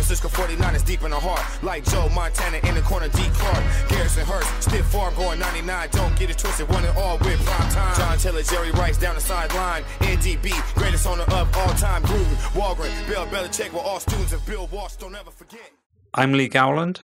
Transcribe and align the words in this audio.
Francisco 0.00 0.28
49 0.28 0.74
is 0.74 0.82
deep 0.82 1.02
in 1.02 1.10
the 1.10 1.20
heart. 1.20 1.42
Like 1.62 1.84
Joe 1.84 2.08
Montana 2.08 2.56
in 2.66 2.74
the 2.74 2.80
corner, 2.80 3.08
D. 3.08 3.20
Clark. 3.34 3.62
Garrison 3.90 4.24
Hearst, 4.24 4.62
stiff 4.62 4.86
farm 4.86 5.14
going 5.14 5.38
99. 5.38 5.88
Don't 5.92 6.18
get 6.18 6.30
it 6.30 6.38
twisted, 6.38 6.66
one 6.70 6.82
and 6.86 6.96
all 6.96 7.18
with 7.18 7.38
prime 7.44 7.70
time. 7.70 7.96
John 7.96 8.16
Taylor, 8.16 8.42
Jerry 8.42 8.70
Rice 8.72 8.96
down 8.96 9.14
the 9.14 9.20
sideline. 9.20 9.82
NDB, 10.00 10.52
greatest 10.74 11.06
owner 11.06 11.24
of 11.24 11.54
all 11.54 11.74
time. 11.74 12.02
Gruden, 12.04 12.34
Walgren, 12.56 13.08
Bill 13.08 13.26
Belichick 13.26 13.74
were 13.74 13.80
all 13.80 14.00
students 14.00 14.32
of 14.32 14.44
Bill 14.46 14.66
Walsh. 14.72 14.94
Don't 14.96 15.14
ever 15.14 15.30
forget. 15.30 15.70
I'm 16.14 16.32
Lee 16.32 16.48
Gowland, 16.48 17.00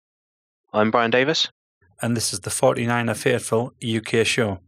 I'm 0.72 0.92
Brian 0.92 1.10
Davis. 1.10 1.50
and 2.00 2.16
this 2.16 2.32
is 2.32 2.42
the 2.42 2.52
49er 2.52 3.16
Faithful 3.18 3.74
UK 3.84 4.24
show. 4.24 4.60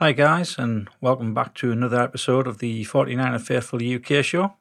Hi, 0.00 0.10
guys, 0.10 0.58
and 0.58 0.88
welcome 1.00 1.34
back 1.34 1.54
to 1.56 1.70
another 1.70 2.00
episode 2.00 2.48
of 2.48 2.58
the 2.58 2.84
49er 2.84 3.40
Faithful 3.40 3.78
UK 3.80 4.24
show. 4.24 4.54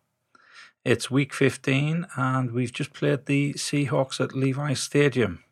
It's 0.83 1.11
week 1.11 1.31
15, 1.31 2.07
and 2.15 2.53
we've 2.53 2.73
just 2.73 2.91
played 2.91 3.27
the 3.27 3.53
Seahawks 3.53 4.19
at 4.19 4.35
Levi 4.35 4.73
Stadium. 4.73 5.43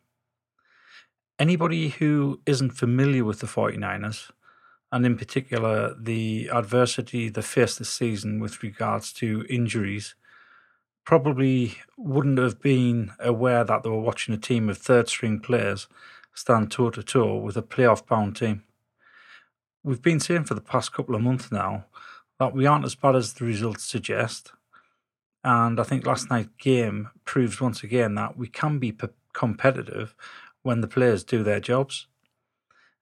Anybody 1.38 1.90
who 1.90 2.40
isn't 2.46 2.72
familiar 2.72 3.24
with 3.24 3.38
the 3.38 3.46
49ers, 3.46 4.32
and 4.90 5.06
in 5.06 5.16
particular 5.16 5.94
the 5.96 6.50
adversity 6.52 7.28
they 7.28 7.42
faced 7.42 7.78
this 7.78 7.92
season 7.92 8.40
with 8.40 8.64
regards 8.64 9.12
to 9.12 9.46
injuries, 9.48 10.16
probably 11.04 11.78
wouldn't 11.96 12.38
have 12.38 12.60
been 12.60 13.12
aware 13.20 13.62
that 13.62 13.84
they 13.84 13.88
were 13.88 14.00
watching 14.00 14.34
a 14.34 14.36
team 14.36 14.68
of 14.68 14.78
third 14.78 15.08
string 15.08 15.38
players 15.38 15.86
stand 16.34 16.72
toe 16.72 16.90
to 16.90 17.04
toe 17.04 17.36
with 17.36 17.56
a 17.56 17.62
playoff 17.62 18.04
bound 18.04 18.34
team. 18.34 18.64
We've 19.84 20.02
been 20.02 20.18
saying 20.18 20.46
for 20.46 20.54
the 20.54 20.60
past 20.60 20.92
couple 20.92 21.14
of 21.14 21.22
months 21.22 21.52
now 21.52 21.84
that 22.40 22.52
we 22.52 22.66
aren't 22.66 22.84
as 22.84 22.96
bad 22.96 23.14
as 23.14 23.34
the 23.34 23.44
results 23.44 23.84
suggest. 23.84 24.50
And 25.42 25.80
I 25.80 25.84
think 25.84 26.06
last 26.06 26.30
night's 26.30 26.50
game 26.58 27.08
proves 27.24 27.60
once 27.60 27.82
again 27.82 28.14
that 28.16 28.36
we 28.36 28.48
can 28.48 28.78
be 28.78 28.92
p- 28.92 29.08
competitive 29.32 30.14
when 30.62 30.80
the 30.80 30.88
players 30.88 31.24
do 31.24 31.42
their 31.42 31.60
jobs. 31.60 32.06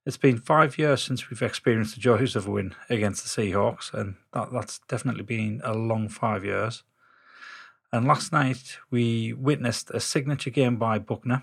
It's 0.06 0.16
been 0.16 0.38
five 0.38 0.78
years 0.78 1.02
since 1.02 1.28
we've 1.28 1.42
experienced 1.42 1.94
the 1.94 2.00
joys 2.00 2.36
of 2.36 2.46
a 2.46 2.50
win 2.50 2.74
against 2.88 3.24
the 3.24 3.42
Seahawks, 3.42 3.92
and 3.92 4.14
that, 4.32 4.52
that's 4.52 4.78
definitely 4.88 5.24
been 5.24 5.60
a 5.64 5.74
long 5.74 6.08
five 6.08 6.44
years. 6.44 6.84
And 7.92 8.06
last 8.06 8.32
night 8.32 8.78
we 8.90 9.32
witnessed 9.32 9.90
a 9.90 10.00
signature 10.00 10.50
game 10.50 10.76
by 10.76 10.98
Buckner, 10.98 11.42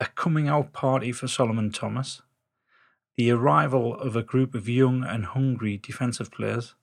a 0.00 0.06
coming 0.06 0.48
out 0.48 0.72
party 0.72 1.12
for 1.12 1.28
Solomon 1.28 1.70
Thomas, 1.70 2.22
the 3.16 3.30
arrival 3.30 3.98
of 3.98 4.16
a 4.16 4.22
group 4.22 4.54
of 4.54 4.68
young 4.68 5.04
and 5.04 5.24
hungry 5.24 5.76
defensive 5.76 6.30
players, 6.30 6.74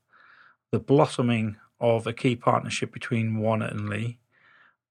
the 0.71 0.79
blossoming 0.79 1.57
of 1.81 2.07
a 2.07 2.13
key 2.13 2.35
partnership 2.35 2.93
between 2.93 3.37
Warner 3.37 3.65
and 3.65 3.89
Lee, 3.89 4.19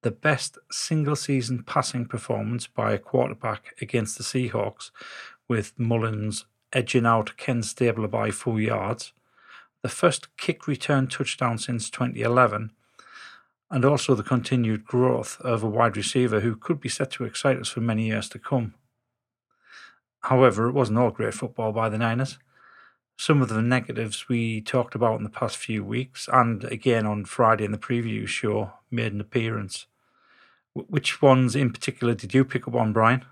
the 0.02 0.10
best 0.10 0.58
single 0.70 1.16
season 1.16 1.62
passing 1.62 2.05
performance 2.05 2.66
by 2.66 2.92
a 2.92 2.98
quarterback 2.98 3.74
against 3.80 4.19
the 4.19 4.24
Seahawks, 4.24 4.91
with 5.48 5.78
Mullens 5.78 6.44
edging 6.72 7.06
out 7.06 7.36
Ken 7.36 7.62
Stabler 7.62 8.08
by 8.08 8.30
four 8.30 8.61
yards, 8.61 9.12
the 9.83 9.88
first 9.88 10.36
kick 10.36 10.66
return 10.66 11.06
touchdown 11.06 11.58
since 11.58 11.88
2011 11.91 12.72
and 13.70 13.84
also 13.84 14.14
the 14.14 14.22
continued 14.22 14.84
growth 14.84 15.41
of 15.41 15.62
a 15.62 15.68
wide 15.68 15.96
receiver 15.96 16.41
who 16.41 16.56
could 16.56 16.80
be 16.80 16.88
set 16.88 17.11
to 17.12 17.24
excite 17.24 17.58
us 17.58 17.68
for 17.68 17.80
many 17.80 18.06
years 18.06 18.28
to 18.28 18.38
come. 18.38 18.74
However, 20.22 20.68
it 20.68 20.72
wasn't 20.72 20.98
all 20.98 21.11
great 21.11 21.34
football 21.34 21.72
by 21.72 21.88
the 21.88 21.98
Niners. 21.98 22.38
Some 23.20 23.42
of 23.42 23.50
the 23.50 23.60
negatives 23.60 24.30
we 24.30 24.62
talked 24.62 24.94
about 24.94 25.18
in 25.18 25.24
the 25.24 25.28
past 25.28 25.58
few 25.58 25.84
weeks, 25.84 26.26
and 26.32 26.64
again 26.64 27.06
on 27.06 27.27
Friday 27.27 27.66
in 27.66 27.70
the 27.70 27.77
preview 27.77 28.27
show, 28.27 28.72
made 28.90 29.12
an 29.12 29.20
appearance. 29.20 29.84
Which 30.72 31.20
ones 31.20 31.54
in 31.54 31.70
particular 31.70 32.14
did 32.14 32.32
you 32.32 32.46
pick 32.46 32.66
up 32.66 32.74
on, 32.74 32.94
Brian? 32.94 33.27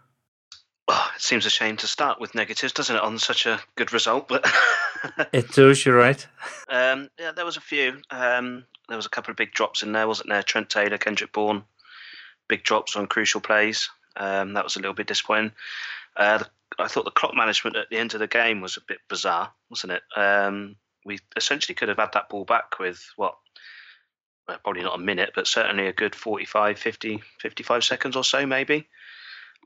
Oh, 0.88 1.10
it 1.16 1.22
seems 1.22 1.46
a 1.46 1.50
shame 1.50 1.78
to 1.78 1.86
start 1.86 2.20
with 2.20 2.34
negatives, 2.34 2.74
doesn't 2.74 2.96
it, 2.96 3.02
on 3.02 3.18
such 3.18 3.46
a 3.46 3.62
good 3.76 3.94
result? 3.94 4.28
But 4.28 4.46
It 5.32 5.52
does, 5.52 5.86
you're 5.86 5.96
right. 5.96 6.26
um, 6.68 7.08
yeah, 7.18 7.32
there 7.32 7.46
was 7.46 7.56
a 7.56 7.62
few. 7.62 8.02
Um, 8.10 8.66
there 8.88 8.98
was 8.98 9.06
a 9.06 9.10
couple 9.10 9.30
of 9.30 9.38
big 9.38 9.54
drops 9.54 9.82
in 9.82 9.92
there, 9.92 10.06
wasn't 10.06 10.28
there? 10.28 10.42
Trent 10.42 10.68
Taylor, 10.68 10.98
Kendrick 10.98 11.32
Bourne, 11.32 11.64
big 12.46 12.62
drops 12.62 12.94
on 12.94 13.06
crucial 13.06 13.40
plays. 13.40 13.88
Um, 14.16 14.52
that 14.52 14.64
was 14.64 14.76
a 14.76 14.80
little 14.80 14.92
bit 14.92 15.06
disappointing. 15.06 15.52
Uh, 16.14 16.38
the, 16.38 16.46
I 16.78 16.88
thought 16.88 17.04
the 17.04 17.10
clock 17.10 17.34
management 17.34 17.76
at 17.76 17.90
the 17.90 17.98
end 17.98 18.14
of 18.14 18.20
the 18.20 18.26
game 18.26 18.60
was 18.60 18.76
a 18.76 18.82
bit 18.86 18.98
bizarre, 19.08 19.52
wasn't 19.70 19.92
it? 19.94 20.02
Um, 20.16 20.76
we 21.04 21.18
essentially 21.36 21.74
could 21.74 21.88
have 21.88 21.98
had 21.98 22.12
that 22.12 22.28
ball 22.28 22.44
back 22.44 22.78
with 22.78 23.04
what? 23.16 23.36
Well, 24.46 24.58
probably 24.62 24.82
not 24.82 24.98
a 24.98 25.02
minute, 25.02 25.32
but 25.34 25.46
certainly 25.46 25.88
a 25.88 25.92
good 25.92 26.14
45, 26.14 26.78
50, 26.78 27.22
55 27.40 27.84
seconds 27.84 28.16
or 28.16 28.24
so, 28.24 28.46
maybe. 28.46 28.88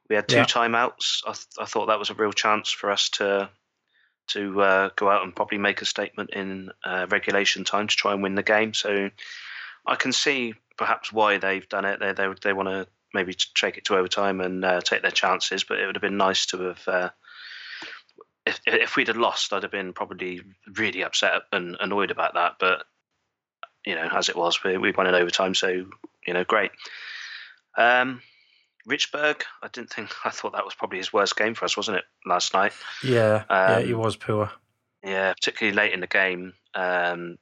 We 0.09 0.17
had 0.17 0.29
two 0.29 0.37
Yeah. 0.39 0.45
timeouts. 0.45 1.23
I, 1.27 1.33
th- 1.33 1.47
I 1.61 1.65
thought 1.67 1.87
that 1.87 1.99
was 1.99 2.11
a 2.11 2.15
real 2.15 2.33
chance 2.33 2.71
for 2.71 2.91
us 2.91 3.09
to 3.11 3.49
to 4.29 4.63
uh, 4.63 4.91
go 4.97 5.11
out 5.11 5.25
and 5.25 5.35
probably 5.35 5.59
make 5.59 5.83
a 5.83 5.85
statement 5.85 6.31
in 6.31 6.71
uh, 6.85 7.07
regulation 7.11 7.65
time 7.65 7.89
to 7.89 7.97
try 7.97 8.13
and 8.13 8.23
win 8.23 8.37
the 8.37 8.43
game. 8.43 8.73
So 8.73 9.11
I 9.87 9.97
can 9.97 10.13
see 10.13 10.55
perhaps 10.77 11.13
why 11.13 11.39
they've 11.39 11.69
done 11.69 11.85
it. 11.85 11.99
They 12.01 12.13
they, 12.13 12.29
they 12.43 12.53
want 12.53 12.69
to 12.69 12.87
maybe 13.15 13.35
take 13.55 13.79
it 13.79 13.85
to 13.87 13.97
overtime 13.97 14.41
and 14.41 14.65
uh, 14.65 14.81
take 14.81 15.03
their 15.03 15.11
chances, 15.11 15.65
but 15.65 15.79
it 15.79 15.87
would 15.87 15.97
have 15.97 16.03
been 16.03 16.17
nice 16.17 16.47
to 16.47 16.59
have. 16.61 16.89
Uh, 16.89 17.09
if, 18.45 18.61
if 18.67 18.97
we'd 18.97 19.09
have 19.09 19.17
lost, 19.17 19.53
I'd 19.53 19.63
have 19.63 19.73
been 19.73 19.93
probably 19.93 20.43
really 20.77 21.05
upset 21.05 21.43
and 21.53 21.77
annoyed 21.81 22.11
about 22.11 22.35
that. 22.35 22.57
But 22.59 22.85
you 23.87 23.95
know, 23.95 24.09
as 24.13 24.29
it 24.29 24.37
was, 24.37 24.63
we, 24.63 24.77
we 24.79 24.93
won 24.93 25.07
in 25.07 25.15
overtime, 25.15 25.55
so 25.55 25.69
you 26.27 26.35
know, 26.35 26.45
great. 26.45 26.71
Um, 27.77 28.21
Richburg, 28.89 29.43
I 29.63 29.69
didn't 29.69 29.91
think. 29.91 30.11
I 30.25 30.31
thought 30.31 30.53
that 30.53 30.65
was 30.65 30.75
probably 30.75 30.99
his 30.99 31.13
worst 31.13 31.37
game 31.37 31.55
for 31.55 31.65
us, 31.65 31.77
wasn't 31.77 31.99
it, 31.99 32.05
last 32.27 32.55
night? 32.55 32.73
Yeah, 33.03 33.45
yeah, 33.49 33.75
Um, 33.77 33.85
he 33.85 33.95
was 33.95 34.17
poor. 34.17 34.51
Yeah, 35.05 35.33
particularly 35.35 35.77
late 35.77 35.93
in 35.93 36.01
the 36.01 36.07
game, 36.07 36.53
um, 36.75 37.39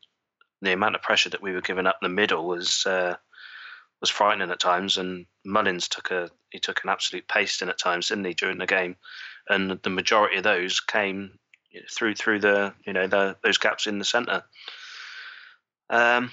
the 0.62 0.72
amount 0.72 0.94
of 0.94 1.02
pressure 1.02 1.30
that 1.30 1.42
we 1.42 1.52
were 1.52 1.60
giving 1.60 1.86
up 1.86 1.98
in 2.00 2.08
the 2.08 2.14
middle 2.14 2.46
was 2.46 2.84
uh, 2.86 3.16
was 4.00 4.10
frightening 4.10 4.50
at 4.50 4.60
times. 4.60 4.96
And 4.96 5.26
Mullens 5.44 5.88
took 5.88 6.10
a 6.10 6.30
he 6.50 6.58
took 6.58 6.82
an 6.82 6.90
absolute 6.90 7.28
pasting 7.28 7.68
at 7.68 7.78
times, 7.78 8.08
didn't 8.08 8.24
he, 8.24 8.34
during 8.34 8.58
the 8.58 8.66
game? 8.66 8.96
And 9.48 9.70
the 9.82 9.90
majority 9.90 10.36
of 10.36 10.42
those 10.42 10.80
came 10.80 11.38
through 11.90 12.14
through 12.14 12.40
the 12.40 12.74
you 12.84 12.92
know 12.92 13.06
the 13.06 13.36
those 13.42 13.58
gaps 13.58 13.86
in 13.86 13.98
the 13.98 14.04
centre. 14.04 14.42
Um, 15.88 16.30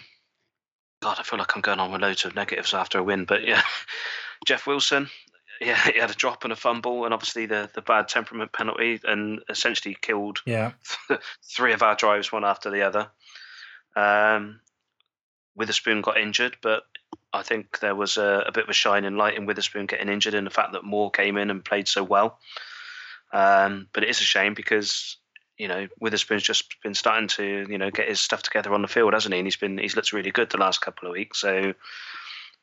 God, 1.02 1.18
I 1.20 1.24
feel 1.24 1.40
like 1.40 1.56
I'm 1.56 1.62
going 1.62 1.80
on 1.80 1.92
with 1.92 2.02
loads 2.02 2.26
of 2.26 2.36
negatives 2.36 2.74
after 2.74 3.00
a 3.00 3.04
win, 3.04 3.26
but 3.26 3.46
yeah, 3.46 3.62
Jeff 4.46 4.68
Wilson. 4.68 5.10
Yeah, 5.60 5.76
he 5.92 6.00
had 6.00 6.12
a 6.12 6.16
drop 6.16 6.44
and 6.44 6.54
a 6.54 6.56
fumble, 6.56 7.06
and 7.06 7.14
obviously 7.14 7.46
the, 7.46 7.70
the 7.74 7.82
bad 7.82 8.08
temperament 8.08 8.52
penalty, 8.52 9.00
and 9.04 9.42
essentially 9.50 9.98
killed 10.00 10.42
Yeah, 10.46 10.74
three 11.44 11.74
of 11.74 11.84
our 11.84 11.96
drives, 11.96 12.32
one 12.32 12.46
after 12.46 12.70
the 12.70 12.84
other. 12.84 13.10
Um, 13.96 14.60
Witherspoon 15.56 16.02
got 16.02 16.20
injured, 16.20 16.58
but 16.62 16.84
I 17.34 17.44
think 17.44 17.80
there 17.80 17.96
was 17.96 18.18
a, 18.18 18.44
a 18.48 18.52
bit 18.52 18.64
of 18.64 18.70
a 18.70 18.74
shining 18.74 19.18
light 19.18 19.36
in 19.36 19.46
Witherspoon 19.46 19.86
getting 19.86 20.10
injured, 20.10 20.34
and 20.34 20.48
the 20.48 20.52
fact 20.52 20.74
that 20.74 20.84
Moore 20.84 21.12
came 21.12 21.38
in 21.38 21.50
and 21.50 21.64
played 21.64 21.88
so 21.88 22.04
well. 22.04 22.40
Um, 23.34 23.88
but 23.94 24.04
it 24.04 24.10
is 24.10 24.22
a 24.22 24.24
shame 24.24 24.54
because 24.54 25.18
you 25.58 25.68
know 25.68 25.88
Witherspoon's 26.00 26.44
just 26.44 26.82
been 26.82 26.94
starting 26.94 27.28
to 27.30 27.66
you 27.70 27.78
know 27.78 27.92
get 27.92 28.08
his 28.08 28.22
stuff 28.22 28.44
together 28.44 28.74
on 28.74 28.82
the 28.82 28.88
field, 28.88 29.14
hasn't 29.14 29.34
he? 29.34 29.40
And 29.40 29.48
he's 29.48 29.58
been 29.58 29.78
he's 29.78 29.96
looked 29.96 30.14
really 30.14 30.32
good 30.32 30.50
the 30.50 30.58
last 30.58 30.82
couple 30.82 31.08
of 31.08 31.14
weeks, 31.14 31.40
so 31.40 31.74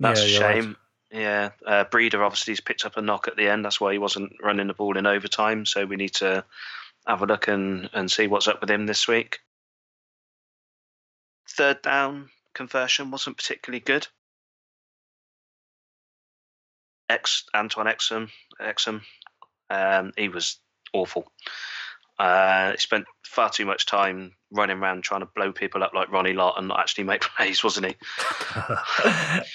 that's 0.00 0.20
Yeah, 0.20 0.24
a 0.24 0.28
you're 0.28 0.41
right. 0.41 0.62
shame. 0.62 0.76
Yeah, 1.10 1.50
uh, 1.64 1.84
Breida 1.84 2.24
obviously 2.24 2.53
has 2.53 2.60
picked 2.60 2.84
up 2.84 2.97
a 2.97 3.03
knock 3.03 3.28
at 3.28 3.36
the 3.36 3.48
end. 3.48 3.64
That's 3.64 3.80
why 3.80 3.92
he 3.92 3.98
wasn't 3.98 4.32
running 4.42 4.66
the 4.66 4.74
ball 4.74 4.97
in 4.97 5.06
overtime. 5.06 5.64
So 5.64 5.86
we 5.86 5.94
need 5.94 6.14
to 6.14 6.44
have 7.06 7.22
a 7.22 7.26
look 7.26 7.47
and, 7.47 7.88
and 7.92 8.10
see 8.10 8.26
what's 8.26 8.48
up 8.48 8.60
with 8.60 8.70
him 8.70 8.86
this 8.86 9.06
week. 9.06 9.38
Third 11.48 11.82
down 11.82 12.30
conversion 12.53 13.12
wasn't 13.12 13.36
particularly 13.36 13.78
good. 13.78 14.08
Ex 17.15 17.45
Antone 17.55 17.87
Exum, 17.87 18.28
Exum, 18.61 19.01
um, 19.71 20.13
he 20.16 20.28
was 20.28 20.59
awful. 20.93 21.31
Uh, 22.19 22.72
he 22.72 22.78
spent 22.78 23.05
far 23.25 23.51
too 23.51 23.65
much 23.66 23.87
time 23.87 24.33
running 24.53 24.78
around 24.78 25.03
trying 25.03 25.21
to 25.21 25.28
blow 25.34 25.53
people 25.53 25.83
up 25.83 25.93
like 25.95 26.11
Ronnie 26.11 26.33
Lott 26.33 26.55
and 26.59 26.69
not 26.69 26.81
actually 26.81 27.05
make 27.05 27.21
plays, 27.37 27.63
wasn't 27.65 27.87
he? 27.87 27.97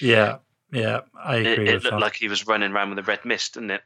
yeah, 0.00 0.38
yeah, 0.72 1.00
I 1.22 1.36
It, 1.36 1.46
agree 1.52 1.68
it 1.68 1.74
with 1.74 1.84
looked 1.84 1.94
that. 1.94 2.00
like 2.00 2.16
he 2.16 2.28
was 2.28 2.46
running 2.46 2.72
around 2.72 2.90
with 2.90 2.98
a 2.98 3.02
red 3.02 3.24
mist, 3.24 3.54
didn't 3.54 3.70
it? 3.72 3.82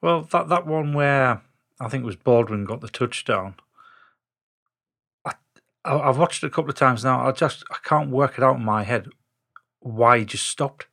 Well, 0.00 0.22
that 0.32 0.48
that 0.48 0.66
one 0.66 0.92
where 0.94 1.42
I 1.80 1.88
think 1.88 2.02
it 2.02 2.06
was 2.06 2.16
Baldwin 2.16 2.64
got 2.64 2.80
the 2.80 2.88
touchdown. 2.88 3.54
I, 5.24 5.32
I 5.84 5.98
I've 5.98 6.18
watched 6.18 6.42
it 6.42 6.46
a 6.46 6.50
couple 6.50 6.70
of 6.70 6.76
times 6.76 7.04
now. 7.04 7.26
I 7.26 7.32
just 7.32 7.64
I 7.70 7.76
can't 7.82 8.10
work 8.10 8.38
it 8.38 8.44
out 8.44 8.56
in 8.56 8.64
my 8.64 8.82
head 8.84 9.08
why 9.80 10.18
he 10.18 10.24
just 10.24 10.46
stopped 10.46 10.86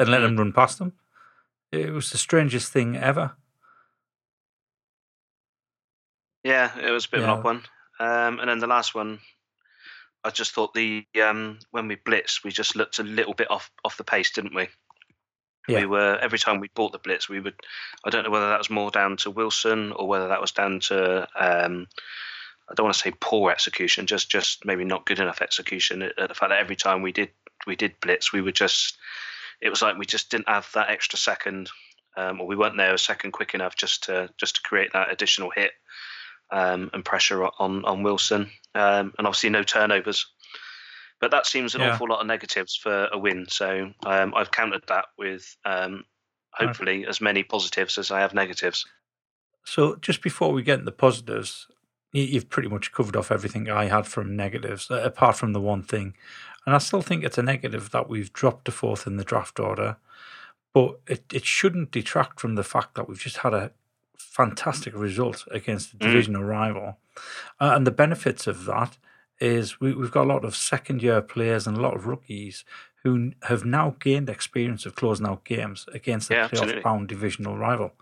and 0.00 0.10
let 0.10 0.22
him 0.22 0.36
run 0.36 0.52
past 0.52 0.78
them. 0.78 0.94
It 1.72 1.92
was 1.92 2.10
the 2.10 2.18
strangest 2.18 2.72
thing 2.72 2.96
ever. 2.96 3.36
Yeah, 6.42 6.76
it 6.78 6.90
was 6.90 7.04
a 7.04 7.10
bit 7.10 7.20
of 7.20 7.24
an 7.24 7.30
odd 7.30 7.44
one. 7.44 7.62
Um, 8.00 8.40
and 8.40 8.48
then 8.48 8.58
the 8.58 8.66
last 8.66 8.94
one, 8.94 9.20
I 10.24 10.30
just 10.30 10.52
thought 10.52 10.74
the 10.74 11.04
um, 11.22 11.58
when 11.70 11.86
we 11.86 11.96
blitzed, 11.96 12.44
we 12.44 12.50
just 12.50 12.76
looked 12.76 12.98
a 12.98 13.04
little 13.04 13.34
bit 13.34 13.50
off 13.50 13.70
off 13.84 13.96
the 13.96 14.04
pace, 14.04 14.30
didn't 14.30 14.54
we? 14.54 14.68
Yeah. 15.68 15.80
We 15.80 15.86
were 15.86 16.18
every 16.20 16.38
time 16.38 16.60
we 16.60 16.68
bought 16.74 16.92
the 16.92 16.98
blitz, 16.98 17.28
we 17.28 17.40
would. 17.40 17.54
I 18.04 18.10
don't 18.10 18.24
know 18.24 18.30
whether 18.30 18.48
that 18.48 18.58
was 18.58 18.70
more 18.70 18.90
down 18.90 19.16
to 19.18 19.30
Wilson 19.30 19.92
or 19.92 20.08
whether 20.08 20.28
that 20.28 20.40
was 20.40 20.52
down 20.52 20.80
to. 20.80 21.28
Um, 21.38 21.86
I 22.70 22.74
don't 22.74 22.84
want 22.84 22.94
to 22.94 23.00
say 23.00 23.12
poor 23.20 23.50
execution, 23.50 24.06
just 24.06 24.30
just 24.30 24.64
maybe 24.64 24.84
not 24.84 25.06
good 25.06 25.20
enough 25.20 25.42
execution. 25.42 26.02
Uh, 26.02 26.26
the 26.26 26.34
fact 26.34 26.50
that 26.50 26.60
every 26.60 26.76
time 26.76 27.02
we 27.02 27.12
did 27.12 27.30
we 27.66 27.76
did 27.76 28.00
blitz, 28.00 28.32
we 28.32 28.40
were 28.40 28.52
just. 28.52 28.96
It 29.60 29.70
was 29.70 29.82
like 29.82 29.96
we 29.98 30.06
just 30.06 30.30
didn't 30.30 30.48
have 30.48 30.68
that 30.74 30.90
extra 30.90 31.18
second, 31.18 31.70
um, 32.16 32.40
or 32.40 32.46
we 32.46 32.56
weren't 32.56 32.76
there 32.76 32.94
a 32.94 32.98
second 32.98 33.32
quick 33.32 33.54
enough 33.54 33.76
just 33.76 34.04
to 34.04 34.30
just 34.38 34.56
to 34.56 34.62
create 34.62 34.92
that 34.92 35.10
additional 35.12 35.50
hit 35.50 35.72
um, 36.50 36.90
and 36.92 37.04
pressure 37.04 37.44
on 37.44 37.84
on 37.84 38.02
Wilson, 38.02 38.50
um, 38.74 39.12
and 39.18 39.26
obviously 39.26 39.50
no 39.50 39.62
turnovers. 39.62 40.26
But 41.20 41.30
that 41.32 41.46
seems 41.46 41.74
an 41.74 41.82
Yeah. 41.82 41.92
awful 41.92 42.08
lot 42.08 42.20
of 42.20 42.26
negatives 42.26 42.74
for 42.74 43.08
a 43.12 43.18
win. 43.18 43.46
So 43.48 43.92
um, 44.06 44.32
I've 44.34 44.50
countered 44.50 44.84
that 44.88 45.06
with 45.18 45.54
um, 45.66 46.04
hopefully 46.52 47.06
as 47.06 47.20
many 47.20 47.42
positives 47.42 47.98
as 47.98 48.10
I 48.10 48.20
have 48.20 48.32
negatives. 48.32 48.86
So 49.64 49.96
just 49.96 50.22
before 50.22 50.52
we 50.52 50.62
get 50.62 50.74
into 50.80 50.86
the 50.86 50.92
positives, 50.92 51.66
you- 52.12 52.24
you've 52.24 52.48
pretty 52.48 52.70
much 52.70 52.90
covered 52.92 53.16
off 53.16 53.30
everything 53.30 53.70
I 53.70 53.84
had 53.84 54.06
from 54.06 54.34
negatives, 54.34 54.90
apart 54.90 55.36
from 55.36 55.52
the 55.52 55.60
one 55.60 55.82
thing. 55.82 56.16
And 56.66 56.74
I 56.74 56.78
still 56.78 57.02
think 57.02 57.24
it's 57.24 57.38
a 57.38 57.42
negative 57.42 57.90
that 57.90 58.08
we've 58.08 58.32
dropped 58.32 58.66
to 58.66 58.72
fourth 58.72 59.06
in 59.06 59.16
the 59.16 59.24
draft 59.24 59.58
order, 59.58 59.96
but 60.74 61.00
it, 61.06 61.24
it 61.32 61.44
shouldn't 61.44 61.90
detract 61.90 62.38
from 62.40 62.54
the 62.54 62.62
fact 62.64 62.94
that 62.94 63.08
we've 63.08 63.18
just 63.18 63.38
had 63.38 63.54
a 63.54 63.72
fantastic 64.18 64.94
result 64.94 65.44
against 65.50 65.92
a 65.92 65.96
Mm. 65.96 66.00
divisional 66.00 66.44
rival. 66.44 66.98
Uh, 67.60 67.72
and 67.74 67.86
the 67.86 67.90
benefits 67.90 68.46
of 68.46 68.64
that 68.66 68.98
is 69.40 69.80
we, 69.80 69.94
we've 69.94 70.10
got 70.10 70.24
a 70.24 70.32
lot 70.32 70.44
of 70.44 70.54
second 70.54 71.02
year 71.02 71.20
players 71.22 71.66
and 71.66 71.76
a 71.76 71.80
lot 71.80 71.94
of 71.96 72.06
rookies 72.06 72.64
who 73.02 73.14
n- 73.14 73.34
have 73.44 73.64
now 73.64 73.96
gained 73.98 74.28
experience 74.28 74.84
of 74.84 74.94
closing 74.94 75.26
out 75.26 75.44
games 75.44 75.86
against 75.94 76.30
a 76.30 76.34
Yeah, 76.34 76.48
playoff 76.48 76.82
bound 76.82 77.08
divisional 77.08 77.56
rival. 77.56 77.92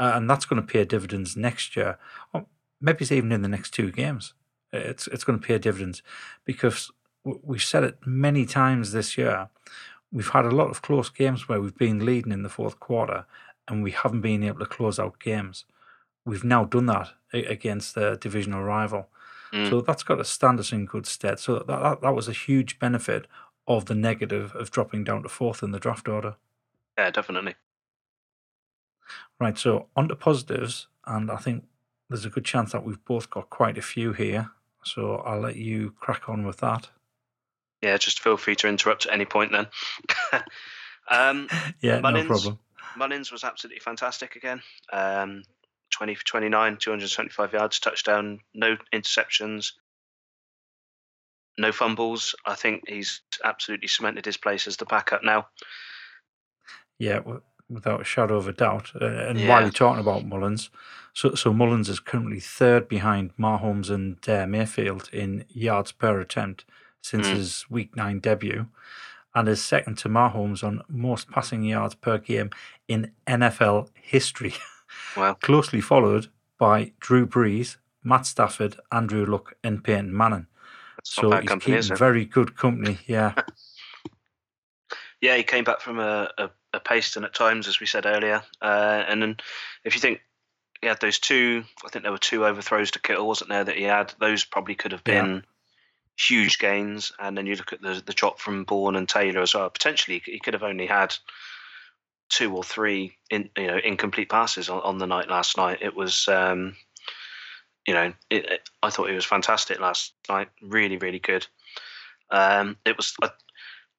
Uh, 0.00 0.12
and 0.14 0.30
that's 0.30 0.46
going 0.46 0.60
to 0.60 0.66
pay 0.66 0.84
dividends 0.84 1.36
next 1.36 1.76
year, 1.76 1.98
or 2.32 2.46
maybe 2.80 2.98
it's 3.02 3.12
even 3.12 3.32
in 3.32 3.42
the 3.42 3.48
next 3.48 3.70
two 3.72 3.90
games. 3.92 4.32
It's 4.72 5.06
it's 5.08 5.24
going 5.24 5.38
to 5.40 5.46
pay 5.46 5.58
dividends 5.58 6.02
because 6.44 6.90
we've 7.42 7.62
said 7.62 7.84
it 7.84 7.98
many 8.06 8.46
times 8.46 8.92
this 8.92 9.18
year. 9.18 9.48
We've 10.10 10.28
had 10.28 10.44
a 10.44 10.50
lot 10.50 10.70
of 10.70 10.82
close 10.82 11.10
games 11.10 11.48
where 11.48 11.60
we've 11.60 11.76
been 11.76 12.04
leading 12.04 12.32
in 12.32 12.42
the 12.42 12.48
fourth 12.48 12.80
quarter 12.80 13.26
and 13.66 13.82
we 13.82 13.90
haven't 13.90 14.22
been 14.22 14.42
able 14.42 14.60
to 14.60 14.66
close 14.66 14.98
out 14.98 15.20
games. 15.20 15.64
We've 16.24 16.44
now 16.44 16.64
done 16.64 16.86
that 16.86 17.10
against 17.32 17.94
the 17.94 18.16
divisional 18.20 18.62
rival. 18.62 19.08
Mm. 19.52 19.68
So 19.68 19.80
that's 19.80 20.02
got 20.02 20.16
to 20.16 20.24
stand 20.24 20.60
us 20.60 20.72
in 20.72 20.86
good 20.86 21.06
stead. 21.06 21.38
So 21.38 21.54
that, 21.54 21.66
that, 21.66 22.00
that 22.00 22.14
was 22.14 22.28
a 22.28 22.32
huge 22.32 22.78
benefit 22.78 23.26
of 23.66 23.86
the 23.86 23.94
negative 23.94 24.54
of 24.54 24.70
dropping 24.70 25.04
down 25.04 25.22
to 25.22 25.28
fourth 25.28 25.62
in 25.62 25.72
the 25.72 25.78
draft 25.78 26.08
order. 26.08 26.36
Yeah, 26.96 27.10
definitely. 27.10 27.54
Right, 29.40 29.56
so 29.56 29.86
on 29.94 30.08
to 30.08 30.16
positives, 30.16 30.88
and 31.06 31.30
I 31.30 31.36
think 31.36 31.64
there's 32.08 32.24
a 32.24 32.30
good 32.30 32.44
chance 32.44 32.72
that 32.72 32.84
we've 32.84 33.02
both 33.04 33.30
got 33.30 33.50
quite 33.50 33.78
a 33.78 33.82
few 33.82 34.12
here. 34.12 34.50
So 34.82 35.16
I'll 35.16 35.40
let 35.40 35.56
you 35.56 35.94
crack 36.00 36.28
on 36.28 36.44
with 36.44 36.58
that. 36.58 36.88
Yeah, 37.82 37.96
just 37.96 38.20
feel 38.20 38.36
free 38.36 38.56
to 38.56 38.68
interrupt 38.68 39.06
at 39.06 39.12
any 39.12 39.24
point 39.24 39.52
then. 39.52 39.66
um, 41.10 41.48
Yeah, 41.80 42.00
Mullens? 42.00 42.24
no 42.24 42.26
problem. 42.26 42.58
Mullens 42.96 43.30
was 43.30 43.44
absolutely 43.44 43.80
fantastic 43.80 44.34
again. 44.36 44.60
Um, 44.92 45.42
20 45.90 46.14
for 46.16 46.24
29, 46.24 46.76
275 46.80 47.52
yards, 47.52 47.78
touchdown, 47.78 48.40
no 48.54 48.76
interceptions, 48.92 49.72
no 51.56 51.72
fumbles. 51.72 52.34
I 52.44 52.54
think 52.54 52.88
he's 52.88 53.20
absolutely 53.44 53.88
cemented 53.88 54.24
his 54.24 54.36
place 54.36 54.66
as 54.66 54.76
the 54.76 54.84
backup 54.86 55.22
now. 55.24 55.46
Yeah, 56.98 57.20
without 57.70 58.00
a 58.00 58.04
shadow 58.04 58.36
of 58.36 58.48
a 58.48 58.52
doubt. 58.52 58.92
Uh, 59.00 59.06
and 59.06 59.38
while 59.48 59.60
Yeah. 59.60 59.64
you're 59.66 59.70
talking 59.70 60.00
about 60.00 60.24
Mullens, 60.26 60.70
so 61.12 61.34
so 61.34 61.52
Mullens 61.52 61.88
is 61.88 62.00
currently 62.00 62.40
third 62.40 62.88
behind 62.88 63.36
Mahomes 63.36 63.88
and 63.90 64.26
uh, 64.28 64.46
Mayfield 64.46 65.08
in 65.12 65.44
yards 65.48 65.92
per 65.92 66.20
attempt 66.20 66.64
since 67.10 67.26
Mm. 67.26 67.34
his 67.36 67.66
Week 67.70 67.96
Nine 67.96 68.20
debut, 68.20 68.66
and 69.34 69.48
is 69.48 69.62
second 69.64 69.96
to 69.98 70.08
Mahomes 70.08 70.62
on 70.62 70.82
most 70.88 71.30
passing 71.30 71.62
yards 71.64 71.94
per 71.94 72.18
game 72.18 72.50
in 72.86 73.12
NFL 73.26 73.88
history. 73.94 74.54
Well, 75.16 75.34
closely 75.34 75.80
followed 75.80 76.28
by 76.58 76.92
Drew 77.00 77.26
Brees, 77.26 77.76
Matt 78.02 78.26
Stafford, 78.26 78.76
Andrew 78.90 79.24
Luck, 79.26 79.54
and 79.62 79.82
Peyton 79.84 80.16
Manning. 80.16 80.46
that's 80.96 81.10
So 81.14 81.30
he's 81.30 81.48
company, 81.48 81.76
keeping 81.80 81.96
very 81.96 82.24
good 82.24 82.56
company. 82.56 82.98
Yeah, 83.06 83.34
Yeah, 85.20 85.36
he 85.36 85.42
came 85.42 85.64
back 85.64 85.80
from 85.80 85.98
a, 85.98 86.30
a, 86.38 86.50
a 86.72 86.80
Paston 86.80 87.24
at 87.24 87.34
times, 87.34 87.66
as 87.68 87.80
we 87.80 87.86
said 87.86 88.06
earlier. 88.06 88.42
Uh, 88.62 89.04
and 89.08 89.20
then 89.20 89.36
if 89.84 89.94
you 89.94 90.00
think 90.00 90.20
he 90.80 90.86
had 90.86 91.00
those 91.00 91.18
two, 91.18 91.64
I 91.84 91.88
think 91.88 92.04
there 92.04 92.12
were 92.12 92.18
two 92.18 92.46
overthrows 92.46 92.92
to 92.92 93.00
Kittle, 93.00 93.26
wasn't 93.26 93.50
there, 93.50 93.64
that 93.64 93.76
he 93.76 93.82
had? 93.82 94.14
Those 94.20 94.44
probably 94.44 94.74
could 94.76 94.92
have 94.92 95.02
Yeah. 95.06 95.22
Huge 96.18 96.58
gains. 96.58 97.12
And 97.18 97.36
then 97.36 97.46
you 97.46 97.54
look 97.54 97.72
at 97.72 97.80
the, 97.82 98.02
the 98.04 98.12
drop 98.12 98.40
from 98.40 98.64
Bourne 98.64 98.96
and 98.96 99.08
Taylor 99.08 99.40
as 99.42 99.54
well. 99.54 99.70
Potentially, 99.70 100.22
he 100.24 100.38
could 100.38 100.54
have 100.54 100.62
only 100.62 100.86
had 100.86 101.14
two 102.30 102.54
or 102.54 102.62
three 102.62 103.16
in, 103.30 103.48
you 103.56 103.66
know 103.66 103.78
incomplete 103.78 104.28
passes 104.28 104.68
on, 104.68 104.82
on 104.82 104.98
the 104.98 105.06
night 105.06 105.28
last 105.30 105.56
night. 105.56 105.78
It 105.80 105.96
was, 105.96 106.28
um, 106.28 106.76
you 107.86 107.94
know, 107.94 108.12
it, 108.30 108.50
it- 108.50 108.70
I 108.82 108.90
thought 108.90 109.08
he 109.08 109.14
was 109.14 109.24
fantastic 109.24 109.80
last 109.80 110.12
night. 110.28 110.48
Really, 110.62 110.98
really 110.98 111.18
good. 111.20 111.46
Um, 112.30 112.76
it 112.84 112.96
was, 112.96 113.14
I, 113.22 113.30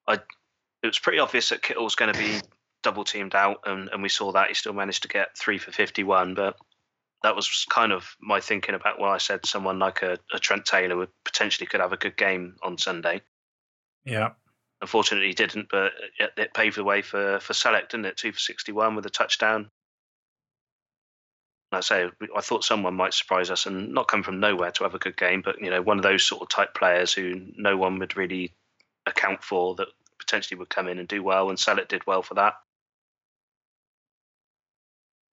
I, 0.06 0.14
it 0.82 0.86
was 0.86 0.98
pretty 0.98 1.18
obvious 1.18 1.48
that 1.48 1.62
Kittle 1.62 1.84
was 1.84 1.96
going 1.96 2.12
to 2.12 2.18
be 2.18 2.40
double 2.82 3.04
teamed 3.04 3.34
out, 3.34 3.60
and, 3.66 3.88
and 3.92 4.02
we 4.02 4.08
saw 4.08 4.32
that 4.32 4.48
he 4.48 4.54
still 4.54 4.72
managed 4.72 5.02
to 5.02 5.08
get 5.08 5.36
three 5.36 5.58
for 5.58 5.72
fifty-one. 5.72 6.34
But 6.34 6.56
that 7.22 7.36
was 7.36 7.66
kind 7.68 7.92
of 7.92 8.16
my 8.20 8.40
thinking 8.40 8.74
about 8.74 8.98
when 8.98 9.10
I 9.10 9.18
said 9.18 9.44
someone 9.44 9.78
like 9.78 10.02
a, 10.02 10.18
a 10.32 10.38
Trent 10.38 10.64
Taylor 10.64 10.96
would 10.96 11.10
potentially 11.24 11.66
could 11.66 11.80
have 11.80 11.92
a 11.92 11.98
good 11.98 12.16
game 12.16 12.56
on 12.62 12.78
Sunday. 12.78 13.22
yeah, 14.04 14.30
Unfortunately, 14.80 15.28
he 15.28 15.34
didn't, 15.34 15.68
but 15.70 15.92
it, 16.18 16.30
it 16.36 16.54
paved 16.54 16.76
the 16.76 16.84
way 16.84 17.02
for 17.02 17.38
for 17.40 17.52
Celek, 17.52 17.90
didn't 17.90 18.06
it? 18.06 18.16
Two 18.16 18.32
for 18.32 18.38
sixty-one 18.38 18.94
with 18.94 19.04
a 19.04 19.10
touchdown. 19.10 19.70
Like 21.70 21.78
I 21.78 21.80
say, 21.82 22.10
I 22.34 22.40
thought 22.40 22.64
someone 22.64 22.94
might 22.94 23.14
surprise 23.14 23.50
us 23.50 23.66
and 23.66 23.92
not 23.92 24.08
come 24.08 24.22
from 24.22 24.40
nowhere 24.40 24.72
to 24.72 24.84
have 24.84 24.94
a 24.94 24.98
good 24.98 25.16
game, 25.16 25.42
but 25.42 25.60
you 25.60 25.70
know, 25.70 25.82
one 25.82 25.98
of 25.98 26.02
those 26.02 26.24
sort 26.24 26.42
of 26.42 26.48
type 26.48 26.74
players 26.74 27.12
who 27.12 27.46
no 27.56 27.76
one 27.76 27.98
would 27.98 28.16
really 28.16 28.54
account 29.06 29.44
for 29.44 29.74
that 29.76 29.88
potentially 30.18 30.58
would 30.58 30.70
come 30.70 30.88
in 30.88 30.98
and 30.98 31.06
do 31.06 31.22
well, 31.22 31.50
and 31.50 31.58
Celek 31.58 31.88
did 31.88 32.06
well 32.06 32.22
for 32.22 32.34
that. 32.34 32.54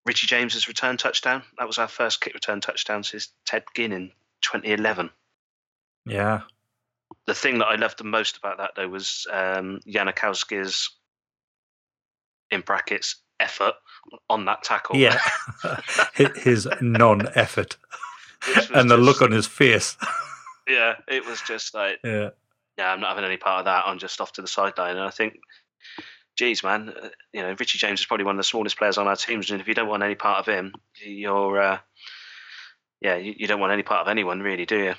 Richie 0.07 0.27
James's 0.27 0.67
return 0.67 0.97
touchdown. 0.97 1.43
That 1.59 1.67
was 1.67 1.77
our 1.77 1.87
first 1.87 2.21
kick 2.21 2.33
return 2.33 2.61
touchdown 2.61 3.03
since 3.03 3.29
Ted 3.45 3.63
Ginn 3.75 3.91
in 3.91 4.11
2011 4.41 5.11
yeah, 6.07 6.41
the 7.25 7.33
thing 7.33 7.59
that 7.59 7.65
I 7.65 7.75
loved 7.75 7.99
the 7.99 8.05
most 8.05 8.37
about 8.37 8.57
that 8.57 8.71
though 8.75 8.87
was 8.87 9.27
um, 9.31 9.79
Janikowski's 9.87 10.89
in 12.49 12.61
brackets 12.61 13.17
effort 13.39 13.73
on 14.29 14.45
that 14.45 14.63
tackle. 14.63 14.95
yeah. 14.95 15.19
His 16.35 16.67
non-effort 16.81 17.75
and 18.73 18.89
the 18.89 18.97
look 18.97 19.21
on 19.21 19.31
his 19.31 19.47
face. 19.47 19.97
yeah, 20.67 20.95
it 21.07 21.25
was 21.25 21.41
just 21.41 21.73
like, 21.73 21.99
yeah, 22.03 22.29
yeah, 22.77 22.91
I'm 22.91 23.01
not 23.01 23.09
having 23.09 23.25
any 23.25 23.37
part 23.37 23.59
of 23.59 23.65
that. 23.65 23.83
I'm 23.85 23.99
just 23.99 24.21
off 24.21 24.31
to 24.33 24.41
the 24.41 24.47
sideline. 24.47 24.95
And 24.95 25.05
I 25.05 25.09
think, 25.09 25.39
geez, 26.37 26.63
man, 26.63 26.89
uh, 26.89 27.09
you 27.33 27.41
know, 27.41 27.55
Richie 27.59 27.77
James 27.77 27.99
is 27.99 28.05
probably 28.05 28.25
one 28.25 28.35
of 28.35 28.39
the 28.39 28.43
smallest 28.43 28.77
players 28.77 28.97
on 28.97 29.07
our 29.07 29.15
teams, 29.15 29.51
and 29.51 29.59
if 29.59 29.67
you 29.67 29.73
don't 29.73 29.89
want 29.89 30.03
any 30.03 30.15
part 30.15 30.39
of 30.39 30.53
him, 30.53 30.73
you're, 31.03 31.59
uh, 31.59 31.79
yeah, 33.01 33.15
you, 33.15 33.33
you 33.37 33.47
don't 33.47 33.59
want 33.59 33.73
any 33.73 33.83
part 33.83 34.01
of 34.01 34.07
anyone, 34.07 34.41
really, 34.41 34.65
do 34.65 34.77
you? 34.77 34.93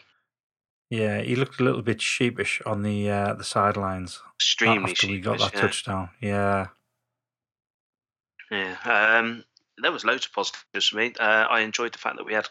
yeah. 0.90 1.20
He 1.20 1.36
looked 1.36 1.60
a 1.60 1.64
little 1.64 1.82
bit 1.82 2.02
sheepish 2.02 2.60
on 2.66 2.82
the 2.82 3.10
uh, 3.10 3.34
the 3.34 3.44
sidelines 3.44 4.20
Extremely 4.36 4.92
after 4.92 5.06
we 5.06 5.20
got 5.20 5.38
that 5.38 5.54
yeah. 5.54 5.60
touchdown. 5.60 6.10
Yeah, 6.20 6.66
Yeah, 8.50 8.76
um, 8.84 9.44
there 9.82 9.92
was 9.92 10.04
loads 10.04 10.26
of 10.26 10.32
positives 10.32 10.88
for 10.88 10.96
me. 10.96 11.14
Uh, 11.18 11.46
I 11.48 11.60
enjoyed 11.60 11.92
the 11.92 11.98
fact 11.98 12.16
that 12.16 12.26
we 12.26 12.34
had 12.34 12.48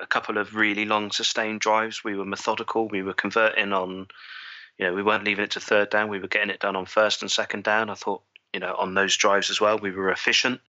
a 0.00 0.06
couple 0.06 0.38
of 0.38 0.54
really 0.54 0.84
long 0.84 1.10
sustained 1.10 1.60
drives. 1.60 2.04
We 2.04 2.16
were 2.16 2.24
methodical. 2.24 2.88
We 2.88 3.02
were 3.02 3.14
converting 3.14 3.72
on, 3.72 4.08
you 4.78 4.86
know, 4.86 4.94
we 4.94 5.02
weren't 5.02 5.24
leaving 5.24 5.44
it 5.44 5.52
to 5.52 5.60
third 5.60 5.90
down. 5.90 6.08
We 6.08 6.18
were 6.18 6.28
getting 6.28 6.50
it 6.50 6.60
done 6.60 6.76
on 6.76 6.86
first 6.86 7.22
and 7.22 7.30
second 7.30 7.64
down. 7.64 7.90
I 7.90 7.94
thought, 7.94 8.22
you 8.52 8.60
know, 8.60 8.74
on 8.76 8.94
those 8.94 9.16
drives 9.16 9.50
as 9.50 9.60
well, 9.60 9.78
we 9.78 9.90
were 9.90 10.10
efficient. 10.10 10.60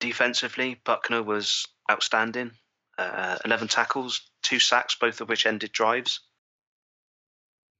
Defensively, 0.00 0.80
Buckner 0.84 1.22
was 1.22 1.68
outstanding. 1.90 2.52
Uh, 2.98 3.38
11 3.44 3.68
tackles, 3.68 4.20
two 4.42 4.58
sacks, 4.58 4.96
both 4.96 5.20
of 5.20 5.28
which 5.28 5.46
ended 5.46 5.72
drives. 5.72 6.20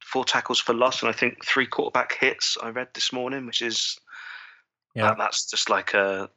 Four 0.00 0.25
tackles 0.25 0.61
for 0.61 0.73
loss, 0.73 1.02
and 1.02 1.09
I 1.09 1.12
think 1.12 1.44
three 1.44 1.66
quarterback 1.66 2.16
hits. 2.18 2.56
I 2.62 2.71
read 2.71 2.88
this 2.94 3.12
morning, 3.12 3.47
which 3.47 3.62
is 3.62 3.99
yeah, 4.94 5.09
that, 5.09 5.18
that's 5.18 5.50
just 5.50 5.71
like 5.71 5.94
a 5.94 6.28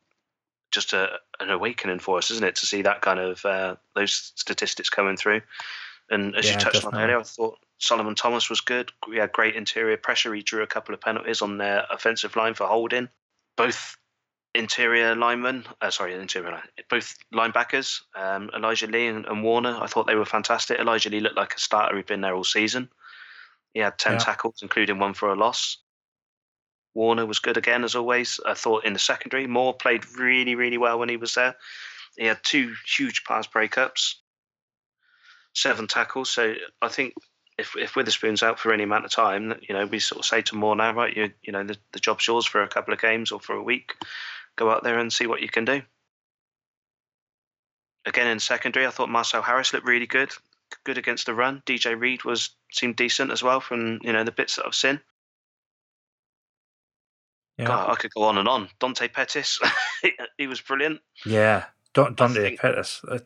just 0.72 0.94
a, 0.94 1.20
an 1.40 1.50
awakening 1.50 2.00
for 2.00 2.18
us, 2.18 2.32
isn't 2.32 2.44
it? 2.44 2.56
To 2.56 2.66
see 2.66 2.82
that 2.84 3.02
kind 3.02 3.20
of 3.20 3.44
uh, 3.46 3.76
those 3.96 4.34
statistics 4.36 4.90
coming 4.90 5.18
through. 5.18 5.42
And 6.10 6.36
as 6.36 6.46
Yeah, 6.46 6.52
you 6.52 6.58
touched 6.60 6.76
definitely. 6.76 7.00
on 7.00 7.04
earlier, 7.06 7.20
I 7.20 7.24
thought 7.24 7.60
Solomon 7.80 8.16
Thomas 8.16 8.50
was 8.50 8.62
good. 8.62 8.92
We 9.08 9.18
had 9.18 9.32
great 9.32 9.56
interior 9.56 9.98
pressure. 9.98 10.34
He 10.34 10.42
drew 10.42 10.64
a 10.64 10.68
couple 10.68 10.94
of 10.94 11.02
penalties 11.02 11.42
on 11.42 11.58
their 11.58 11.86
offensive 11.90 12.36
line 12.36 12.54
for 12.54 12.68
holding. 12.68 13.10
Both 13.58 13.98
interior 14.54 15.16
linemen, 15.16 15.66
uh, 15.82 15.90
sorry, 15.90 16.14
interior 16.14 16.52
line, 16.52 16.62
both 16.90 17.18
linebackers, 17.34 18.02
um, 18.16 18.50
Elijah 18.56 18.88
Lee 18.88 19.08
and, 19.08 19.26
and 19.26 19.44
Warner, 19.44 19.78
I 19.82 19.88
thought 19.88 20.08
they 20.08 20.16
were 20.16 20.26
fantastic. 20.26 20.80
Elijah 20.80 21.10
Lee 21.10 21.20
looked 21.20 21.36
like 21.36 21.54
a 21.54 21.60
starter 21.60 21.96
who'd 21.96 22.06
been 22.06 22.22
there 22.22 22.36
all 22.36 22.44
season. 22.44 22.90
He 23.74 23.82
had 23.82 23.98
10 23.98 24.14
Yeah. 24.14 24.20
tackles, 24.20 24.60
including 24.62 25.00
one 25.00 25.14
for 25.14 25.30
a 25.30 25.36
loss. 25.36 25.78
Warner 26.94 27.26
was 27.26 27.40
good 27.40 27.58
again, 27.58 27.84
as 27.84 27.96
always. 27.96 28.40
I 28.46 28.54
thought 28.54 28.86
in 28.86 28.94
the 28.94 29.00
secondary, 29.00 29.48
Moore 29.48 29.74
played 29.74 30.06
really, 30.18 30.56
really 30.56 30.78
well 30.78 30.98
when 30.98 31.10
he 31.10 31.18
was 31.18 31.34
there. 31.34 31.58
He 32.18 32.26
had 32.26 32.40
two 32.44 32.74
huge 32.88 33.26
pass 33.26 33.48
breakups, 33.48 34.16
seven 35.56 35.88
tackles. 35.88 36.30
So 36.30 36.54
I 36.82 36.90
think 36.90 37.14
if 37.58 37.76
if 37.78 37.96
Witherspoon's 37.96 38.44
out 38.44 38.60
for 38.60 38.74
any 38.74 38.84
amount 38.84 39.06
of 39.06 39.12
time, 39.12 39.56
you 39.68 39.74
know, 39.74 39.86
we 39.86 40.00
sort 40.00 40.20
of 40.20 40.26
say 40.26 40.42
to 40.44 40.56
Moore 40.56 40.76
now, 40.76 40.94
right? 40.94 41.16
You 41.16 41.32
you 41.42 41.54
know, 41.54 41.64
the, 41.64 41.78
the 41.94 42.00
job's 42.00 42.28
yours 42.28 42.46
for 42.46 42.62
a 42.62 42.68
couple 42.68 42.94
of 42.94 43.02
games 43.02 43.32
or 43.32 43.40
for 43.40 43.54
a 43.54 43.64
week. 43.64 43.94
Go 44.56 44.70
out 44.70 44.84
there 44.84 45.00
and 45.00 45.12
see 45.12 45.28
what 45.28 45.42
you 45.42 45.50
can 45.50 45.66
do. 45.66 45.82
Again 48.06 48.28
in 48.28 48.40
secondary, 48.40 48.86
I 48.86 48.92
thought 48.92 49.10
Marcel 49.10 49.42
Harris 49.42 49.74
looked 49.74 49.88
really 49.88 50.06
good, 50.06 50.32
good 50.84 50.98
against 50.98 51.26
the 51.26 51.34
run. 51.34 51.64
DJ 51.66 52.00
Reed 52.00 52.24
was 52.24 52.52
seemed 52.72 52.98
decent 52.98 53.32
as 53.32 53.42
well 53.42 53.60
from 53.60 54.00
you 54.04 54.14
know 54.14 54.24
the 54.24 54.32
bits 54.32 54.58
that 54.58 54.66
I've 54.66 54.76
seen. 54.76 55.00
Yeah, 57.58 57.68
God, 57.68 57.90
I 57.90 57.96
could 57.96 58.14
go 58.14 58.24
on 58.24 58.38
and 58.38 58.50
on. 58.50 58.68
Dante 58.80 59.08
Pettis, 59.08 59.60
he, 60.38 60.46
was 60.46 60.60
brilliant. 60.60 61.00
yeah. 61.26 61.66
Don, 61.94 62.14
Dante 62.14 62.58
Pettis, 62.58 63.02
uh, 63.08 63.20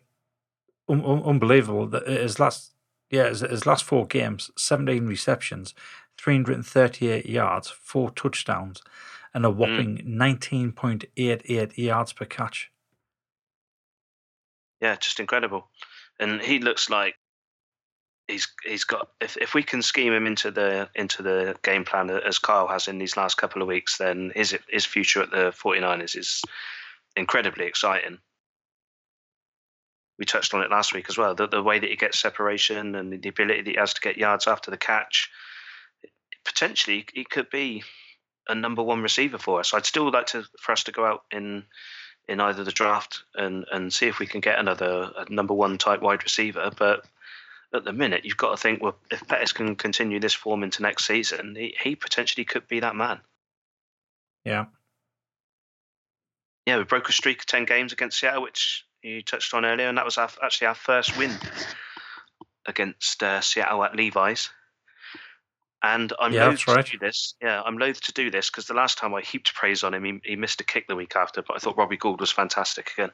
un- 0.89 1.05
un- 1.05 1.24
unbelievable. 1.24 1.88
That 1.88 2.08
His 2.08 2.39
last, 2.39 2.74
yeah, 3.10 3.29
his, 3.29 3.41
his 3.41 3.65
last 3.65 3.84
four 3.84 4.08
games, 4.08 4.51
seventeen 4.58 5.08
receptions, 5.08 5.74
three 6.17 6.36
hundred 6.36 6.55
and 6.55 6.65
thirty-eight 6.65 7.25
yards, 7.25 7.69
four 7.69 8.12
touchdowns, 8.12 8.81
and 9.34 9.46
a 9.46 9.50
hmm. 9.50 9.58
whopping 9.58 10.01
nineteen 10.05 10.72
point 10.72 11.05
eight 11.17 11.41
eight 11.46 11.77
yards 11.77 12.13
per 12.13 12.25
catch. 12.25 12.72
Yeah, 14.81 14.96
just 14.96 15.19
incredible. 15.19 15.67
And 16.19 16.41
he 16.41 16.60
looks 16.60 16.89
like 16.89 17.15
he's 18.29 18.48
he's 18.63 18.84
got 18.84 19.10
if, 19.19 19.36
if 19.38 19.53
we 19.53 19.63
can 19.63 19.81
scheme 19.81 20.13
him 20.13 20.27
into 20.27 20.51
the 20.51 20.89
into 20.96 21.22
the 21.24 21.55
game 21.63 21.84
plan 21.84 22.10
as 22.10 22.39
Kyle 22.39 22.67
has 22.67 22.88
in 22.88 22.98
these 22.98 23.17
last 23.17 23.36
couple 23.36 23.62
of 23.62 23.67
weeks, 23.67 23.98
then 23.98 24.31
his 24.36 24.58
his 24.69 24.86
future 24.86 25.22
at 25.22 25.31
the 25.31 25.51
49ers 25.51 26.17
is 26.17 26.41
incredibly 27.15 27.65
exciting. 27.65 28.19
We 30.19 30.25
touched 30.25 30.53
on 30.53 30.61
it 30.61 30.69
last 30.69 30.93
week 30.93 31.05
as 31.09 31.17
well. 31.17 31.33
The, 31.33 31.47
the 31.47 31.63
way 31.63 31.79
that 31.79 31.89
he 31.89 31.95
gets 31.95 32.19
separation 32.19 32.93
and 32.93 33.23
the 33.23 33.29
ability 33.29 33.61
that 33.61 33.71
he 33.71 33.77
has 33.77 33.93
to 33.93 34.01
get 34.01 34.17
yards 34.17 34.47
after 34.47 34.69
the 34.69 34.77
catch, 34.77 35.31
potentially 36.43 37.05
he 37.13 37.23
could 37.23 37.49
be 37.49 37.83
a 38.49 38.53
number 38.55 38.83
one 38.83 39.01
receiver 39.01 39.38
for 39.38 39.59
us. 39.59 39.73
I'd 39.73 39.85
still 39.85 40.11
like 40.11 40.27
to 40.27 40.43
for 40.59 40.73
us 40.73 40.83
to 40.83 40.91
go 40.91 41.05
out 41.05 41.23
in 41.31 41.63
in 42.27 42.39
either 42.41 42.63
the 42.63 42.71
draft 42.71 43.23
and 43.35 43.65
and 43.71 43.93
see 43.93 44.07
if 44.07 44.19
we 44.19 44.27
can 44.27 44.41
get 44.41 44.59
another 44.59 45.11
a 45.15 45.31
number 45.31 45.53
one 45.53 45.77
type 45.77 46.01
wide 46.01 46.23
receiver. 46.23 46.71
But 46.77 47.05
at 47.73 47.85
the 47.85 47.93
minute, 47.93 48.25
you've 48.25 48.38
got 48.38 48.51
to 48.51 48.57
think, 48.57 48.81
well, 48.81 48.97
if 49.11 49.27
Pettis 49.27 49.53
can 49.53 49.75
continue 49.75 50.19
this 50.19 50.33
form 50.33 50.63
into 50.63 50.81
next 50.81 51.05
season, 51.05 51.55
he, 51.55 51.75
he 51.81 51.95
potentially 51.95 52.43
could 52.43 52.67
be 52.67 52.79
that 52.79 52.95
man. 52.95 53.19
Yeah, 54.43 54.65
Yeah, 56.65 56.77
we 56.77 56.83
broke 56.83 57.09
a 57.09 57.13
streak 57.13 57.39
of 57.39 57.45
ten 57.45 57.65
games 57.65 57.93
against 57.93 58.19
Seattle, 58.19 58.41
which 58.41 58.85
you 59.03 59.22
touched 59.22 59.53
on 59.53 59.65
earlier, 59.65 59.88
and 59.88 59.98
that 59.98 60.06
was 60.06 60.18
our, 60.18 60.29
actually 60.44 60.68
our 60.68 60.75
first 60.75 61.18
win 61.18 61.32
against 62.68 63.24
uh, 63.24 63.41
Seattle 63.41 63.84
at 63.84 63.96
Levi's. 63.96 64.50
And 65.82 66.12
I'm 66.20 66.34
Yeah, 66.34 66.48
loath 66.48 66.65
that's 66.65 66.86
to 66.86 66.91
do 66.91 66.98
this. 67.00 67.36
Yeah, 67.41 67.62
I'm 67.62 67.77
loath 67.77 68.01
to 68.01 68.13
do 68.13 68.29
this 68.29 68.50
because 68.50 68.68
the 68.68 68.74
last 68.74 68.98
time 68.98 69.13
I 69.13 69.22
heaped 69.22 69.53
praise 69.56 69.84
on 69.84 69.94
him, 69.94 70.03
he, 70.03 70.20
he 70.24 70.36
missed 70.36 70.60
a 70.60 70.65
kick 70.65 70.88
the 70.88 70.96
week 70.96 71.15
after. 71.15 71.41
But 71.41 71.56
I 71.56 71.60
thought 71.60 71.77
Robbie 71.77 71.96
Gould 71.98 72.20
was 72.20 72.32
fantastic 72.32 72.91
again. 72.98 73.12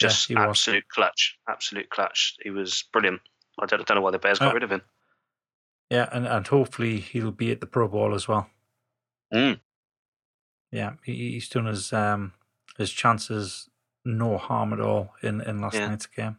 Yeah, 0.00 0.08
Just 0.08 0.30
was. 0.30 0.38
absolute 0.38 0.88
clutch, 0.88 1.36
absolute 1.48 1.90
clutch. 1.90 2.36
He 2.42 2.50
was 2.50 2.84
brilliant. 2.92 3.20
I 3.60 3.66
don't, 3.66 3.80
I 3.80 3.84
don't 3.84 3.96
know 3.96 4.00
why 4.00 4.10
the 4.10 4.18
Bears 4.18 4.38
got 4.38 4.52
Uh, 4.52 4.54
rid 4.54 4.62
of 4.62 4.72
him. 4.72 4.82
yeah, 5.90 6.08
and, 6.12 6.26
and 6.26 6.46
hopefully 6.46 6.98
he'll 6.98 7.30
be 7.30 7.50
at 7.52 7.60
the 7.60 7.66
Pro 7.66 7.88
Bowl 7.88 8.14
as 8.14 8.26
well. 8.26 8.48
Mm. 9.32 9.60
Yeah, 10.72 10.94
he, 11.04 11.32
he's 11.32 11.48
done 11.48 11.66
his 11.66 11.92
um 11.92 12.32
his 12.78 12.90
chances 12.90 13.68
no 14.04 14.38
harm 14.38 14.72
at 14.72 14.80
all 14.80 15.14
in 15.22 15.40
in 15.42 15.60
last 15.60 15.74
Yeah. 15.74 15.88
night's 15.88 16.06
game. 16.06 16.38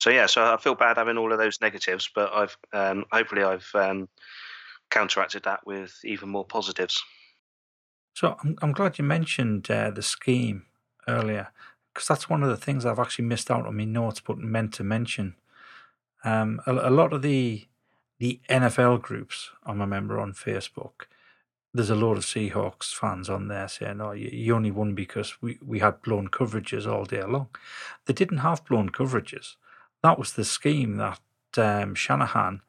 So 0.00 0.10
yeah, 0.10 0.26
so 0.26 0.42
I 0.42 0.56
feel 0.56 0.74
bad 0.74 0.96
having 0.96 1.18
all 1.18 1.32
of 1.32 1.38
those 1.38 1.60
negatives, 1.60 2.08
but 2.14 2.32
I've 2.32 2.56
um, 2.72 3.04
hopefully 3.12 3.42
I've 3.42 3.70
um, 3.74 4.08
counteracted 4.90 5.44
that 5.44 5.66
with 5.66 5.94
even 6.04 6.28
more 6.30 6.44
positives. 6.44 7.02
So 8.14 8.36
I'm 8.42 8.56
I'm 8.62 8.72
glad 8.72 8.98
you 8.98 9.04
mentioned 9.04 9.70
uh, 9.70 9.90
the 9.90 10.02
scheme 10.02 10.66
earlier 11.06 11.52
because 11.92 12.08
that's 12.08 12.28
one 12.30 12.42
of 12.42 12.48
the 12.48 12.56
things 12.56 12.84
I've 12.86 12.98
actually 12.98 13.26
missed 13.26 13.50
out 13.50 13.66
on 13.66 13.76
my 13.76 13.84
notes, 13.84 14.20
but 14.20 14.38
meant 14.38 14.74
to 14.74 14.84
mention. 14.84 15.36
Um, 16.24 16.60
a, 16.66 16.72
a 16.72 16.90
lot 16.90 17.12
of 17.12 17.22
the 17.22 17.66
the 18.18 18.40
NFL 18.48 19.00
groups 19.02 19.50
I'm 19.64 19.80
a 19.80 19.86
member 19.86 20.18
on 20.20 20.32
Facebook. 20.32 21.06
There's 21.72 21.90
a 21.90 21.94
lot 21.94 22.16
of 22.16 22.24
Seahawks 22.24 22.92
fans 22.92 23.30
on 23.30 23.48
there 23.48 23.68
saying, 23.68 24.00
"Oh, 24.00 24.12
you, 24.12 24.54
only 24.54 24.70
won 24.72 24.94
because 24.94 25.40
we, 25.40 25.58
we 25.64 25.78
had 25.78 26.02
blown 26.02 26.28
coverages 26.28 26.86
all 26.86 27.04
day 27.04 27.22
long." 27.22 27.48
They 28.06 28.12
didn't 28.12 28.38
have 28.38 28.64
blown 28.64 28.90
coverages. 28.90 29.56
That 30.02 30.18
was 30.18 30.32
the 30.32 30.44
scheme 30.44 30.96
that 30.96 31.20
um, 31.56 31.94
Shanahan 31.94 32.62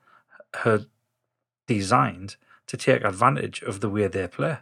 had 0.53 0.85
designed 1.65 2.35
to 2.67 2.77
take 2.77 3.03
advantage 3.03 3.61
of 3.63 3.79
the 3.79 3.89
way 3.89 4.07
they 4.07 4.27
play. 4.27 4.59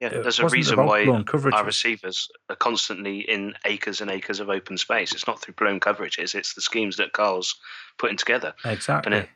Yeah, 0.00 0.08
It 0.08 0.22
there's 0.22 0.38
a 0.38 0.46
reason 0.48 0.84
why 0.84 1.04
our 1.06 1.64
receivers 1.64 2.28
are 2.48 2.56
constantly 2.56 3.20
in 3.20 3.54
acres 3.64 4.00
and 4.00 4.10
acres 4.10 4.38
of 4.38 4.48
open 4.48 4.78
space. 4.78 5.12
It's 5.12 5.26
not 5.26 5.40
through 5.40 5.54
blown 5.54 5.80
coverages; 5.80 6.34
it's 6.34 6.54
the 6.54 6.60
schemes 6.60 6.96
that 6.96 7.12
Carl's 7.12 7.56
putting 7.96 8.16
together. 8.16 8.54
Exactly. 8.64 9.28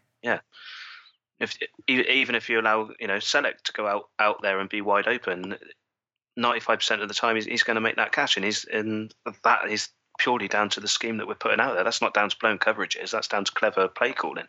If 1.43 1.59
even 1.89 2.35
if 2.35 2.49
you 2.49 2.61
allow 2.61 2.91
you 3.01 3.07
know 3.09 3.17
Celek 3.19 3.61
to 3.65 3.73
go 3.73 3.87
out 3.87 4.09
out 4.19 4.41
there 4.43 4.61
and 4.61 4.69
be 4.71 4.81
wide 4.81 5.09
open, 5.09 5.57
ninety 6.37 6.61
five 6.61 6.79
percent 6.79 7.03
of 7.03 7.09
the 7.09 7.15
time 7.15 7.35
he's, 7.37 7.45
he's 7.47 7.63
going 7.65 7.75
to 7.75 7.81
make 7.81 7.97
that 7.97 8.13
catch, 8.13 8.37
and 8.37 8.45
he's 8.45 8.65
and 8.65 9.13
that 9.45 9.69
is 9.69 9.89
purely 10.19 10.47
down 10.49 10.69
to 10.71 10.81
the 10.81 10.89
scheme 10.89 11.17
that 11.17 11.27
we're 11.27 11.35
putting 11.35 11.59
out 11.61 11.75
there. 11.75 11.85
That's 11.85 12.01
not 12.01 12.15
down 12.15 12.31
to 12.31 12.37
blown 12.39 12.59
coverages. 12.59 13.11
That's 13.11 13.29
down 13.29 13.45
to 13.45 13.53
clever 13.53 13.89
play 13.89 14.13
calling. 14.13 14.47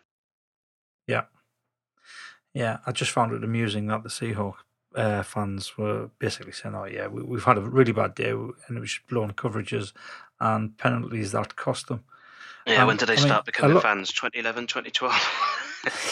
Yeah, 1.08 1.24
yeah. 2.54 2.78
I 2.86 2.92
just 2.92 3.12
found 3.12 3.34
it 3.34 3.44
amusing 3.44 3.88
that 3.88 4.04
the 4.04 4.10
Seahawk 4.10 4.56
uh, 4.96 5.24
fans 5.24 5.78
were 5.78 6.10
basically 6.20 6.52
saying, 6.54 6.76
"Oh 6.76 6.86
yeah, 6.86 7.08
we, 7.08 7.24
we've 7.24 7.44
had 7.44 7.58
a 7.58 7.62
really 7.62 7.92
bad 7.92 8.14
day, 8.16 8.30
and 8.30 8.54
it 8.70 8.80
was 8.80 8.92
just 8.94 9.08
blown 9.08 9.32
coverages 9.34 9.94
and 10.40 10.78
penalties 10.78 11.32
that 11.32 11.56
cost 11.56 11.88
them." 11.88 12.04
Yeah, 12.68 12.82
Um, 12.84 12.88
when 12.88 12.98
did 12.98 13.10
they 13.10 13.14
I 13.14 13.18
start 13.18 13.42
a 13.42 13.46
becoming 13.46 13.74
lot- 13.76 13.84
fans? 13.84 14.14
2011, 14.14 14.68
2012? 14.68 15.60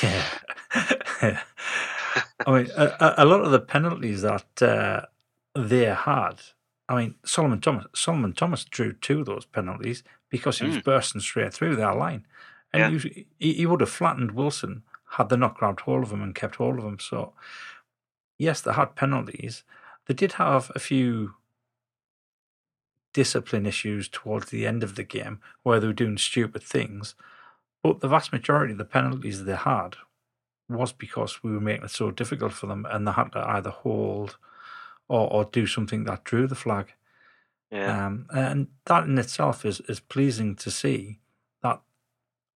Yeah, 0.03 0.25
I 1.21 1.41
mean, 2.47 2.67
a, 2.75 3.15
a- 3.19 3.25
lot 3.25 3.41
of 3.41 3.51
the 3.51 3.59
penalties 3.59 4.21
that 4.23 4.61
uh, 4.61 5.05
they 5.55 5.85
had. 5.85 6.33
I 6.89 6.95
mean, 6.95 7.15
Solomon 7.23 7.61
Thomas. 7.61 7.85
Solomon 7.95 8.33
Thomas 8.33 8.65
drew 8.65 8.91
two 8.93 9.21
of 9.21 9.27
those 9.27 9.45
penalties 9.45 10.03
because 10.29 10.59
he 10.59 10.65
was 10.65 10.79
bursting 10.81 11.21
straight 11.21 11.53
through 11.53 11.75
their 11.77 11.93
line, 11.95 12.25
and 12.73 12.93
Yeah. 12.93 12.99
he, 13.13 13.27
he, 13.39 13.53
he 13.53 13.65
would 13.65 13.79
have 13.81 13.89
flattened 13.89 14.31
Wilson 14.31 14.83
had 15.11 15.29
they 15.29 15.37
not 15.37 15.55
grabbed 15.55 15.81
hold 15.81 16.03
of 16.03 16.11
him 16.11 16.21
and 16.21 16.35
kept 16.35 16.55
hold 16.55 16.77
of 16.79 16.83
him. 16.85 16.99
So, 16.99 17.33
yes, 18.37 18.61
they 18.61 18.73
had 18.73 18.95
penalties. 18.95 19.63
They 20.07 20.13
did 20.13 20.33
have 20.33 20.71
a 20.75 20.79
few 20.79 21.35
discipline 23.13 23.65
issues 23.65 24.07
towards 24.07 24.49
the 24.49 24.65
end 24.65 24.83
of 24.83 24.95
the 24.95 25.03
game 25.03 25.39
where 25.63 25.79
they 25.79 25.87
were 25.87 25.93
doing 25.93 26.17
stupid 26.17 26.63
things, 26.63 27.13
but 27.83 27.99
the 27.99 28.07
vast 28.07 28.31
majority 28.31 28.71
of 28.73 28.77
the 28.77 28.85
penalties 28.85 29.43
they 29.43 29.55
had 29.55 29.95
was 30.69 30.93
because 30.93 31.43
we 31.43 31.51
were 31.51 31.59
making 31.59 31.85
it 31.85 31.91
so 31.91 32.11
difficult 32.11 32.53
for 32.53 32.67
them 32.67 32.85
and 32.89 33.07
they 33.07 33.11
had 33.11 33.31
to 33.33 33.39
either 33.49 33.69
hold 33.71 34.37
or, 35.09 35.31
or 35.31 35.45
do 35.45 35.65
something 35.67 36.05
that 36.05 36.23
drew 36.23 36.47
the 36.47 36.55
flag. 36.55 36.93
yeah. 37.71 38.05
Um, 38.07 38.27
and 38.33 38.67
that 38.85 39.03
in 39.05 39.17
itself 39.17 39.65
is, 39.65 39.81
is 39.89 39.99
pleasing 39.99 40.55
to 40.57 40.71
see 40.71 41.19
that 41.63 41.81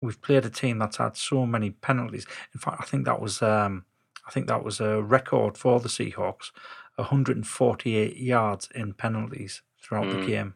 we've 0.01 0.21
played 0.21 0.45
a 0.45 0.49
team 0.49 0.79
that's 0.79 0.97
had 0.97 1.17
so 1.17 1.45
many 1.45 1.71
penalties. 1.71 2.25
In 2.53 2.59
fact, 2.61 2.77
I 2.81 2.85
think 2.85 3.05
that 3.05 3.19
was 3.19 3.41
um, 3.41 3.85
I 4.27 4.31
think 4.31 4.47
that 4.47 4.63
was 4.63 4.79
a 4.79 5.01
record 5.01 5.57
for 5.57 5.79
the 5.79 5.89
Seahawks, 5.89 6.51
148 6.95 8.17
yards 8.17 8.69
in 8.73 8.93
penalties 8.93 9.61
throughout 9.81 10.09
the 10.09 10.17
Mm. 10.17 10.27
game 10.27 10.53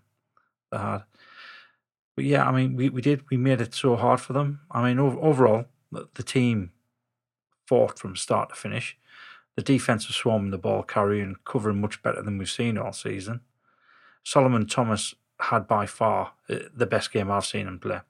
they 0.71 0.77
had. 0.77 1.03
But 2.19 2.25
yeah, 2.25 2.45
I 2.45 2.51
mean, 2.51 2.75
we, 2.75 2.89
we 2.89 3.01
did 3.01 3.23
we 3.31 3.37
made 3.37 3.61
it 3.61 3.73
so 3.73 3.95
hard 3.95 4.19
for 4.19 4.33
them. 4.33 4.59
I 4.69 4.83
mean, 4.83 4.99
ov- 4.99 5.17
overall, 5.19 5.63
the, 5.89 6.09
the 6.15 6.21
team 6.21 6.73
fought 7.65 7.97
from 7.97 8.17
start 8.17 8.49
to 8.49 8.55
finish. 8.55 8.97
The 9.55 9.61
defense 9.61 10.05
was 10.05 10.17
swarming 10.17 10.51
the 10.51 10.57
ball, 10.57 10.83
carrying, 10.83 11.37
covering 11.45 11.79
much 11.79 12.03
better 12.03 12.21
than 12.21 12.37
we've 12.37 12.49
seen 12.49 12.77
all 12.77 12.91
season. 12.91 13.39
Solomon 14.21 14.67
Thomas 14.67 15.15
had 15.39 15.65
by 15.65 15.85
far 15.85 16.33
uh, 16.49 16.57
the 16.75 16.85
best 16.85 17.13
game 17.13 17.31
I've 17.31 17.45
seen 17.45 17.69
him 17.69 17.79
play 17.79 18.01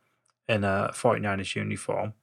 in 0.47 0.63
a 0.63 0.89
49ers 0.91 1.55
uniform. 1.55 2.13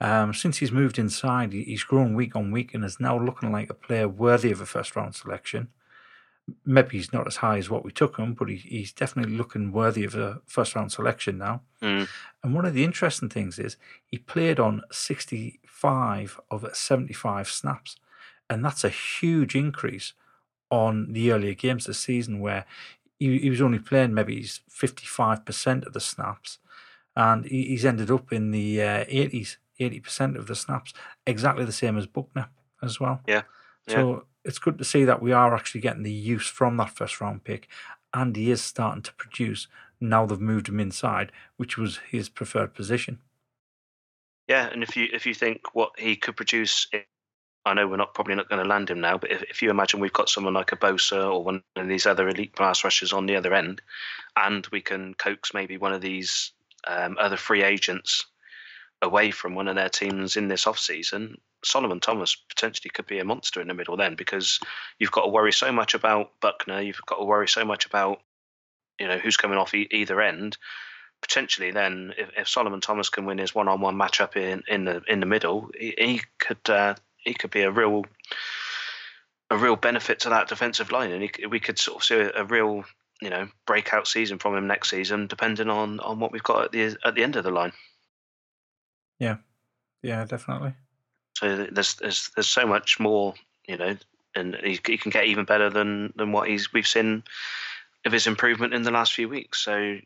Um, 0.00 0.34
since 0.34 0.56
he's 0.56 0.72
moved 0.72 0.98
inside, 0.98 1.52
he's 1.52 1.84
grown 1.84 2.14
week 2.14 2.34
on 2.34 2.50
week 2.50 2.74
and 2.74 2.84
is 2.84 2.98
now 2.98 3.16
looking 3.16 3.52
like 3.52 3.70
a 3.70 3.74
player 3.74 4.08
worthy 4.08 4.50
of 4.50 4.60
a 4.60 4.66
first 4.66 4.96
round 4.96 5.14
selection. 5.14 5.68
Maybe 6.64 6.96
he's 6.96 7.12
not 7.12 7.26
as 7.26 7.36
high 7.36 7.58
as 7.58 7.70
what 7.70 7.84
we 7.84 7.92
took 7.92 8.16
him, 8.16 8.34
but 8.34 8.48
he, 8.48 8.56
he's 8.56 8.92
definitely 8.92 9.36
looking 9.36 9.72
worthy 9.72 10.04
of 10.04 10.14
a 10.14 10.40
first 10.46 10.74
round 10.74 10.92
selection 10.92 11.38
now. 11.38 11.62
Mm. 11.82 12.08
And 12.42 12.54
one 12.54 12.64
of 12.64 12.74
the 12.74 12.84
interesting 12.84 13.28
things 13.28 13.58
is 13.58 13.76
he 14.06 14.18
played 14.18 14.58
on 14.58 14.82
65 14.90 16.40
of 16.50 16.66
75 16.72 17.48
snaps. 17.48 17.96
And 18.50 18.64
that's 18.64 18.84
a 18.84 18.88
huge 18.88 19.54
increase 19.54 20.14
on 20.70 21.12
the 21.12 21.32
earlier 21.32 21.54
games 21.54 21.86
this 21.86 22.00
season 22.00 22.40
where 22.40 22.64
he, 23.18 23.38
he 23.38 23.50
was 23.50 23.60
only 23.60 23.78
playing 23.78 24.14
maybe 24.14 24.42
55% 24.42 25.86
of 25.86 25.92
the 25.92 26.00
snaps. 26.00 26.58
And 27.16 27.44
he, 27.44 27.64
he's 27.64 27.84
ended 27.84 28.10
up 28.10 28.32
in 28.32 28.52
the 28.52 28.80
uh, 28.80 29.04
80s, 29.04 29.56
80% 29.80 30.36
of 30.36 30.46
the 30.46 30.54
snaps, 30.54 30.94
exactly 31.26 31.64
the 31.64 31.72
same 31.72 31.98
as 31.98 32.06
Buckner 32.06 32.48
as 32.82 33.00
well. 33.00 33.20
Yeah. 33.26 33.42
So 33.88 34.26
it's 34.48 34.58
good 34.58 34.78
to 34.78 34.84
see 34.84 35.04
that 35.04 35.20
we 35.20 35.30
are 35.30 35.54
actually 35.54 35.82
getting 35.82 36.02
the 36.02 36.10
use 36.10 36.46
from 36.48 36.78
that 36.78 36.90
first 36.90 37.20
round 37.20 37.44
pick. 37.44 37.68
And 38.14 38.34
he 38.34 38.50
is 38.50 38.62
starting 38.62 39.02
to 39.02 39.12
produce 39.12 39.68
now 40.00 40.24
they've 40.24 40.40
moved 40.40 40.68
him 40.68 40.80
inside, 40.80 41.32
which 41.58 41.76
was 41.76 41.98
his 42.10 42.30
preferred 42.30 42.72
position. 42.72 43.18
Yeah, 44.48 44.68
and 44.72 44.82
if 44.82 44.96
you 44.96 45.08
if 45.12 45.26
you 45.26 45.34
think 45.34 45.74
what 45.74 45.90
he 45.98 46.16
could 46.16 46.36
produce, 46.36 46.88
I 47.66 47.74
know 47.74 47.86
we're 47.86 47.96
not 47.96 48.14
probably 48.14 48.36
not 48.36 48.48
going 48.48 48.62
to 48.62 48.68
land 48.68 48.88
him 48.88 49.02
now, 49.02 49.18
but 49.18 49.30
if, 49.30 49.42
if 49.42 49.62
you 49.62 49.68
imagine 49.68 50.00
we've 50.00 50.12
got 50.12 50.30
someone 50.30 50.54
like 50.54 50.72
a 50.72 50.76
Bosa 50.76 51.30
or 51.30 51.44
one 51.44 51.62
of 51.76 51.86
these 51.86 52.06
other 52.06 52.26
elite 52.26 52.56
pass 52.56 52.84
rushers 52.84 53.12
on 53.12 53.26
the 53.26 53.36
other 53.36 53.52
end, 53.52 53.82
and 54.36 54.66
we 54.72 54.80
can 54.80 55.12
coax 55.14 55.52
maybe 55.52 55.76
one 55.76 55.92
of 55.92 56.00
these 56.00 56.52
um, 56.86 57.18
other 57.20 57.36
free 57.36 57.62
agents 57.62 58.24
away 59.02 59.30
from 59.30 59.54
one 59.54 59.68
of 59.68 59.76
their 59.76 59.90
teams 59.90 60.36
in 60.38 60.48
this 60.48 60.66
off 60.66 60.78
season, 60.78 61.36
Solomon 61.64 62.00
Thomas 62.00 62.36
potentially 62.36 62.90
could 62.90 63.06
be 63.06 63.18
a 63.18 63.24
monster 63.24 63.60
in 63.60 63.68
the 63.68 63.74
middle 63.74 63.96
then 63.96 64.14
because 64.14 64.60
you've 64.98 65.12
got 65.12 65.22
to 65.22 65.28
worry 65.28 65.52
so 65.52 65.72
much 65.72 65.94
about 65.94 66.32
Buckner, 66.40 66.80
you've 66.80 67.00
got 67.06 67.16
to 67.16 67.24
worry 67.24 67.48
so 67.48 67.64
much 67.64 67.86
about 67.86 68.20
you 68.98 69.06
know 69.06 69.18
who's 69.18 69.36
coming 69.36 69.58
off 69.58 69.74
e- 69.74 69.88
either 69.90 70.20
end. 70.20 70.56
Potentially, 71.20 71.72
then 71.72 72.14
if, 72.16 72.30
if 72.36 72.48
Solomon 72.48 72.80
Thomas 72.80 73.08
can 73.08 73.26
win 73.26 73.38
his 73.38 73.52
one-on-one 73.54 73.96
matchup 73.96 74.36
in, 74.36 74.62
in 74.68 74.84
the 74.84 75.02
in 75.08 75.20
the 75.20 75.26
middle, 75.26 75.68
he, 75.76 75.94
he 75.98 76.22
could 76.38 76.70
uh, 76.70 76.94
he 77.16 77.34
could 77.34 77.50
be 77.50 77.62
a 77.62 77.70
real 77.70 78.04
a 79.50 79.56
real 79.56 79.76
benefit 79.76 80.20
to 80.20 80.28
that 80.28 80.48
defensive 80.48 80.92
line, 80.92 81.10
and 81.10 81.22
he, 81.22 81.46
we 81.46 81.58
could 81.60 81.78
sort 81.78 81.98
of 81.98 82.04
see 82.04 82.14
a, 82.14 82.30
a 82.36 82.44
real 82.44 82.84
you 83.20 83.30
know 83.30 83.48
breakout 83.66 84.06
season 84.06 84.38
from 84.38 84.56
him 84.56 84.66
next 84.66 84.90
season, 84.90 85.26
depending 85.26 85.68
on 85.68 85.98
on 86.00 86.20
what 86.20 86.30
we've 86.30 86.42
got 86.42 86.66
at 86.66 86.72
the 86.72 86.96
at 87.04 87.14
the 87.14 87.24
end 87.24 87.34
of 87.34 87.44
the 87.44 87.50
line. 87.50 87.72
Yeah, 89.18 89.38
yeah, 90.02 90.24
definitely. 90.24 90.74
So 91.38 91.66
there's 91.70 91.94
there's 91.94 92.30
there's 92.34 92.48
so 92.48 92.66
much 92.66 92.98
more, 92.98 93.34
you 93.68 93.76
know, 93.76 93.96
and 94.34 94.56
he, 94.56 94.80
he 94.84 94.98
can 94.98 95.10
get 95.10 95.26
even 95.26 95.44
better 95.44 95.70
than 95.70 96.12
than 96.16 96.32
what 96.32 96.48
he's 96.48 96.72
we've 96.72 96.86
seen 96.86 97.22
of 98.04 98.12
his 98.12 98.26
improvement 98.26 98.74
in 98.74 98.82
the 98.82 98.90
last 98.90 99.12
few 99.12 99.28
weeks. 99.28 99.64
So 99.64 99.98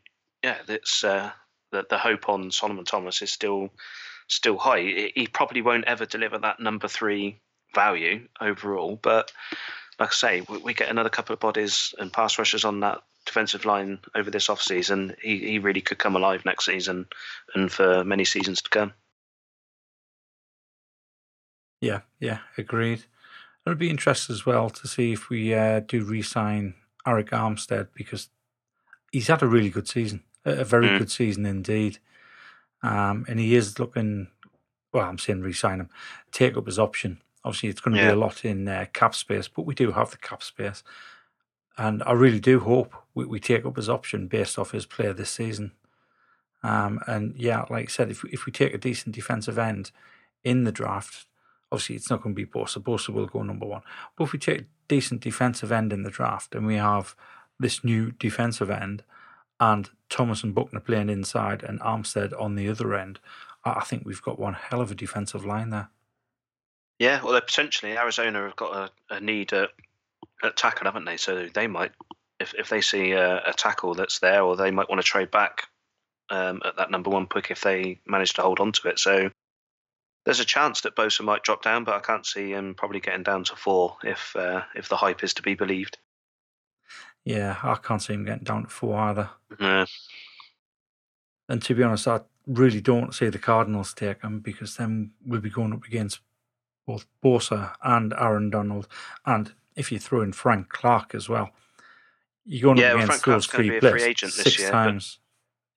yeah, 0.43 0.57
that's 0.67 1.03
uh, 1.03 1.31
the 1.71 1.85
the 1.89 1.97
hope 1.97 2.29
on 2.29 2.51
Solomon 2.51 2.85
Thomas 2.85 3.23
is 3.23 3.31
still 3.31 3.71
still 4.27 4.57
high. 4.57 5.11
He 5.15 5.27
probably 5.31 5.63
won't 5.63 5.85
ever 5.85 6.05
deliver 6.05 6.37
that 6.37 6.59
number 6.59 6.87
three 6.87 7.39
value 7.73 8.27
overall, 8.39 8.99
but 9.01 9.31
like 9.99 10.09
I 10.09 10.13
say, 10.13 10.41
we, 10.47 10.57
we 10.59 10.73
get 10.75 10.89
another 10.89 11.09
couple 11.09 11.33
of 11.33 11.39
bodies 11.39 11.95
and 11.97 12.13
pass 12.13 12.37
rushers 12.37 12.63
on 12.63 12.79
that 12.81 13.01
defensive 13.25 13.65
line 13.65 13.99
over 14.13 14.29
this 14.29 14.49
off 14.49 14.61
season. 14.61 15.15
He 15.19 15.39
he 15.39 15.57
really 15.57 15.81
could 15.81 15.97
come 15.97 16.15
alive 16.15 16.45
next 16.45 16.65
season 16.65 17.07
and 17.55 17.71
for 17.71 18.03
many 18.03 18.25
seasons 18.25 18.61
to 18.61 18.69
come. 18.69 18.93
Yeah, 21.83 22.01
yeah, 22.21 22.39
agreed. 22.57 22.99
It 22.99 23.69
would 23.69 23.77
be 23.77 23.89
interesting 23.89 24.33
as 24.33 24.45
well 24.45 24.69
to 24.69 24.87
see 24.87 25.11
if 25.11 25.29
we 25.29 25.53
uh, 25.53 25.81
do 25.81 26.05
re-sign 26.05 26.75
Arik 27.05 27.29
Armstead 27.31 27.89
because 27.93 28.29
he's 29.11 29.27
had 29.27 29.41
a 29.43 29.47
really 29.47 29.69
good 29.69 29.87
season, 29.87 30.23
a 30.45 30.61
a 30.61 30.63
very 30.63 30.87
Mm. 30.87 30.97
good 30.99 31.11
season 31.11 31.45
indeed. 31.45 31.99
Um, 32.83 33.25
and 33.27 33.39
he 33.39 33.55
is 33.55 33.79
looking, 33.79 34.27
well, 34.93 35.09
I'm 35.09 35.17
saying 35.17 35.41
re-sign 35.41 35.79
him, 35.81 35.89
take 36.31 36.55
up 36.57 36.67
his 36.67 36.79
option. 36.79 37.21
Obviously, 37.43 37.69
it's 37.69 37.81
going 37.81 37.97
to 37.97 37.99
Yeah. 37.99 38.07
be 38.07 38.13
a 38.13 38.15
lot 38.25 38.45
in 38.45 38.67
uh, 38.67 38.85
cap 38.93 39.13
space, 39.13 39.49
but 39.49 39.65
we 39.65 39.75
do 39.75 39.91
have 39.91 40.11
the 40.11 40.17
cap 40.17 40.41
space. 40.43 40.83
And 41.77 42.01
I 42.03 42.13
really 42.13 42.39
do 42.39 42.59
hope 42.61 42.93
we, 43.13 43.25
we 43.25 43.39
take 43.41 43.65
up 43.65 43.75
his 43.75 43.89
option 43.89 44.27
based 44.29 44.57
off 44.57 44.71
his 44.71 44.85
play 44.85 45.11
this 45.13 45.31
season. 45.31 45.73
Um, 46.63 46.99
and 47.07 47.35
yeah, 47.37 47.65
like 47.69 47.85
I 47.89 47.91
said, 47.91 48.09
if 48.09 48.23
if 48.25 48.45
we 48.45 48.51
take 48.53 48.73
a 48.73 48.77
decent 48.77 49.15
defensive 49.15 49.57
end 49.57 49.91
in 50.43 50.63
the 50.63 50.71
draft, 50.71 51.25
obviously 51.73 51.95
it's 51.95 52.09
not 52.09 52.21
going 52.21 52.35
to 52.35 52.45
be 52.45 52.49
Bosa. 52.49 52.77
Bosa 52.81 53.09
will 53.09 53.25
go 53.25 53.41
number 53.41 53.65
one. 53.65 53.81
But 54.15 54.25
if 54.25 54.33
we 54.33 54.39
take 54.39 54.65
decent 54.87 55.21
defensive 55.21 55.71
end 55.71 55.91
in 55.91 56.03
the 56.03 56.11
draft 56.11 56.53
and 56.53 56.67
we 56.67 56.75
have 56.75 57.15
this 57.59 57.83
new 57.83 58.11
defensive 58.11 58.69
end 58.69 59.03
and 59.59 59.89
Thomas 60.07 60.43
and 60.43 60.53
Buckner 60.53 60.79
playing 60.79 61.09
inside 61.09 61.63
and 61.63 61.79
Armstead 61.79 62.39
on 62.39 62.53
the 62.53 62.69
other 62.69 62.93
end, 62.93 63.19
I 63.65 63.83
think 63.83 64.03
we've 64.05 64.21
got 64.21 64.37
one 64.37 64.53
hell 64.53 64.81
of 64.81 64.91
a 64.91 64.95
defensive 64.95 65.45
line 65.45 65.71
there. 65.71 65.89
Yeah, 66.99 67.23
well, 67.23 67.39
potentially 67.41 67.97
Arizona 67.97 68.43
have 68.43 68.55
got 68.55 68.91
a, 69.09 69.15
a 69.15 69.19
need 69.19 69.51
at, 69.51 69.69
at 70.43 70.55
tackle, 70.55 70.85
haven't 70.85 71.05
they? 71.05 71.17
So 71.17 71.47
they 71.51 71.65
might, 71.65 71.91
if 72.39 72.53
if 72.53 72.69
they 72.69 72.81
see 72.81 73.13
a, 73.13 73.41
a 73.47 73.53
tackle 73.53 73.95
that's 73.95 74.19
there, 74.19 74.43
or 74.43 74.55
they 74.55 74.69
might 74.69 74.89
want 74.89 75.01
to 75.01 75.07
trade 75.07 75.31
back 75.31 75.63
um, 76.29 76.61
at 76.63 76.75
that 76.77 76.91
number 76.91 77.09
one 77.09 77.25
pick 77.25 77.49
if 77.49 77.61
they 77.61 77.99
manage 78.05 78.33
to 78.33 78.41
hold 78.41 78.59
on 78.59 78.73
to 78.73 78.89
it. 78.89 78.99
So 78.99 79.31
there's 80.25 80.39
a 80.39 80.45
chance 80.45 80.81
that 80.81 80.95
Bosa 80.95 81.23
might 81.23 81.43
drop 81.43 81.61
down, 81.63 81.83
but 81.83 81.95
I 81.95 81.99
can't 81.99 82.25
see 82.25 82.51
him 82.51 82.75
probably 82.75 82.99
getting 82.99 83.23
down 83.23 83.43
to 83.45 83.55
four 83.55 83.97
if 84.03 84.35
uh, 84.35 84.63
if 84.75 84.89
the 84.89 84.97
hype 84.97 85.23
is 85.23 85.33
to 85.35 85.41
be 85.41 85.55
believed. 85.55 85.97
Yeah, 87.25 87.57
I 87.63 87.75
can't 87.75 88.01
see 88.01 88.13
him 88.13 88.25
getting 88.25 88.43
down 88.43 88.63
to 88.63 88.69
four 88.69 88.97
either. 88.99 89.29
Uh, 89.59 89.85
And 91.49 91.61
to 91.63 91.75
be 91.75 91.83
honest, 91.83 92.07
I 92.07 92.21
really 92.47 92.81
don't 92.81 93.13
see 93.13 93.29
the 93.29 93.39
Cardinals 93.39 93.93
take 93.93 94.21
him 94.21 94.39
because 94.39 94.77
then 94.77 95.11
we'll 95.25 95.41
be 95.41 95.49
going 95.49 95.73
up 95.73 95.85
against 95.85 96.19
both 96.85 97.05
Bosa 97.23 97.75
and 97.81 98.13
Aaron 98.13 98.49
Donald. 98.49 98.87
And 99.25 99.53
if 99.75 99.91
you 99.91 99.99
throw 99.99 100.21
in 100.21 100.33
Frank 100.33 100.69
Clark 100.69 101.15
as 101.15 101.29
well, 101.29 101.51
you're 102.45 102.61
going 102.63 102.77
Yeah, 102.77 102.89
up 102.91 102.95
well, 102.95 103.03
against 103.03 103.23
Frank 103.23 103.25
those 103.25 103.47
Clark's 103.47 103.47
three 103.47 103.69
be 103.69 103.77
a 103.77 103.79
players 103.79 104.01
free 104.01 104.03
agent 104.03 104.33
this 104.33 104.43
six 104.43 104.59
year, 104.59 104.71
times. 104.71 105.19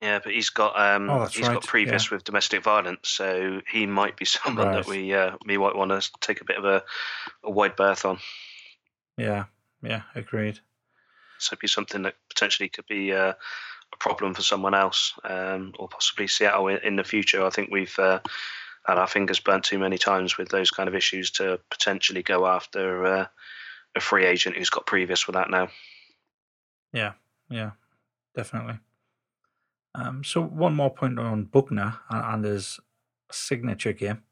Yeah, 0.02 0.20
but 0.22 0.32
he's 0.32 0.50
got 0.50 0.78
um, 0.78 1.08
Oh, 1.10 1.24
he's 1.26 1.46
right, 1.46 1.54
got 1.54 1.64
previous 1.66 2.10
with 2.10 2.24
domestic 2.24 2.62
violence, 2.62 3.08
so 3.08 3.60
he 3.70 3.86
might 3.86 4.16
be 4.16 4.24
someone 4.26 4.66
Right. 4.66 4.74
that 4.76 4.86
we 4.86 5.14
uh, 5.14 5.36
we 5.44 5.58
might 5.58 5.74
want 5.76 5.90
to 5.90 6.10
take 6.20 6.40
a 6.40 6.44
bit 6.44 6.58
of 6.58 6.64
a, 6.64 6.82
a 7.44 7.50
wide 7.50 7.76
berth 7.76 8.04
on. 8.04 8.18
Yeah, 9.16 9.44
yeah, 9.82 10.02
agreed. 10.14 10.60
So 11.38 11.52
it'd 11.52 11.60
be 11.60 11.68
something 11.68 12.02
that 12.02 12.14
potentially 12.28 12.68
could 12.68 12.86
be 12.86 13.12
uh, 13.12 13.32
a 13.92 13.96
problem 13.98 14.34
for 14.34 14.42
someone 14.42 14.74
else, 14.74 15.12
um, 15.24 15.72
or 15.78 15.88
possibly 15.88 16.26
Seattle 16.28 16.68
in, 16.68 16.78
in 16.78 16.96
the 16.96 17.04
future. 17.04 17.44
I 17.44 17.50
think 17.50 17.70
we've 17.70 17.98
uh, 17.98 18.20
had 18.86 18.98
our 18.98 19.06
fingers 19.06 19.40
burnt 19.40 19.64
too 19.64 19.78
many 19.78 19.98
times 19.98 20.38
with 20.38 20.48
those 20.48 20.70
kind 20.70 20.88
of 20.88 20.94
issues 20.94 21.30
to 21.32 21.60
potentially 21.70 22.22
go 22.22 22.46
after 22.46 23.04
uh, 23.04 23.26
a 23.94 24.00
free 24.00 24.24
agent 24.26 24.56
who's 24.56 24.70
got 24.70 24.86
previous 24.86 25.26
with 25.26 25.34
that 25.34 25.50
now. 25.50 25.68
Yeah, 26.92 27.12
yeah, 27.50 27.72
definitely. 28.34 28.78
Um, 29.96 30.22
so 30.24 30.42
one 30.42 30.74
more 30.74 30.90
point 30.92 31.18
on 31.18 31.44
Buckner 31.44 31.98
and, 32.10 32.24
and 32.34 32.44
his 32.44 32.78
signature 33.30 33.92
game. 33.92 34.22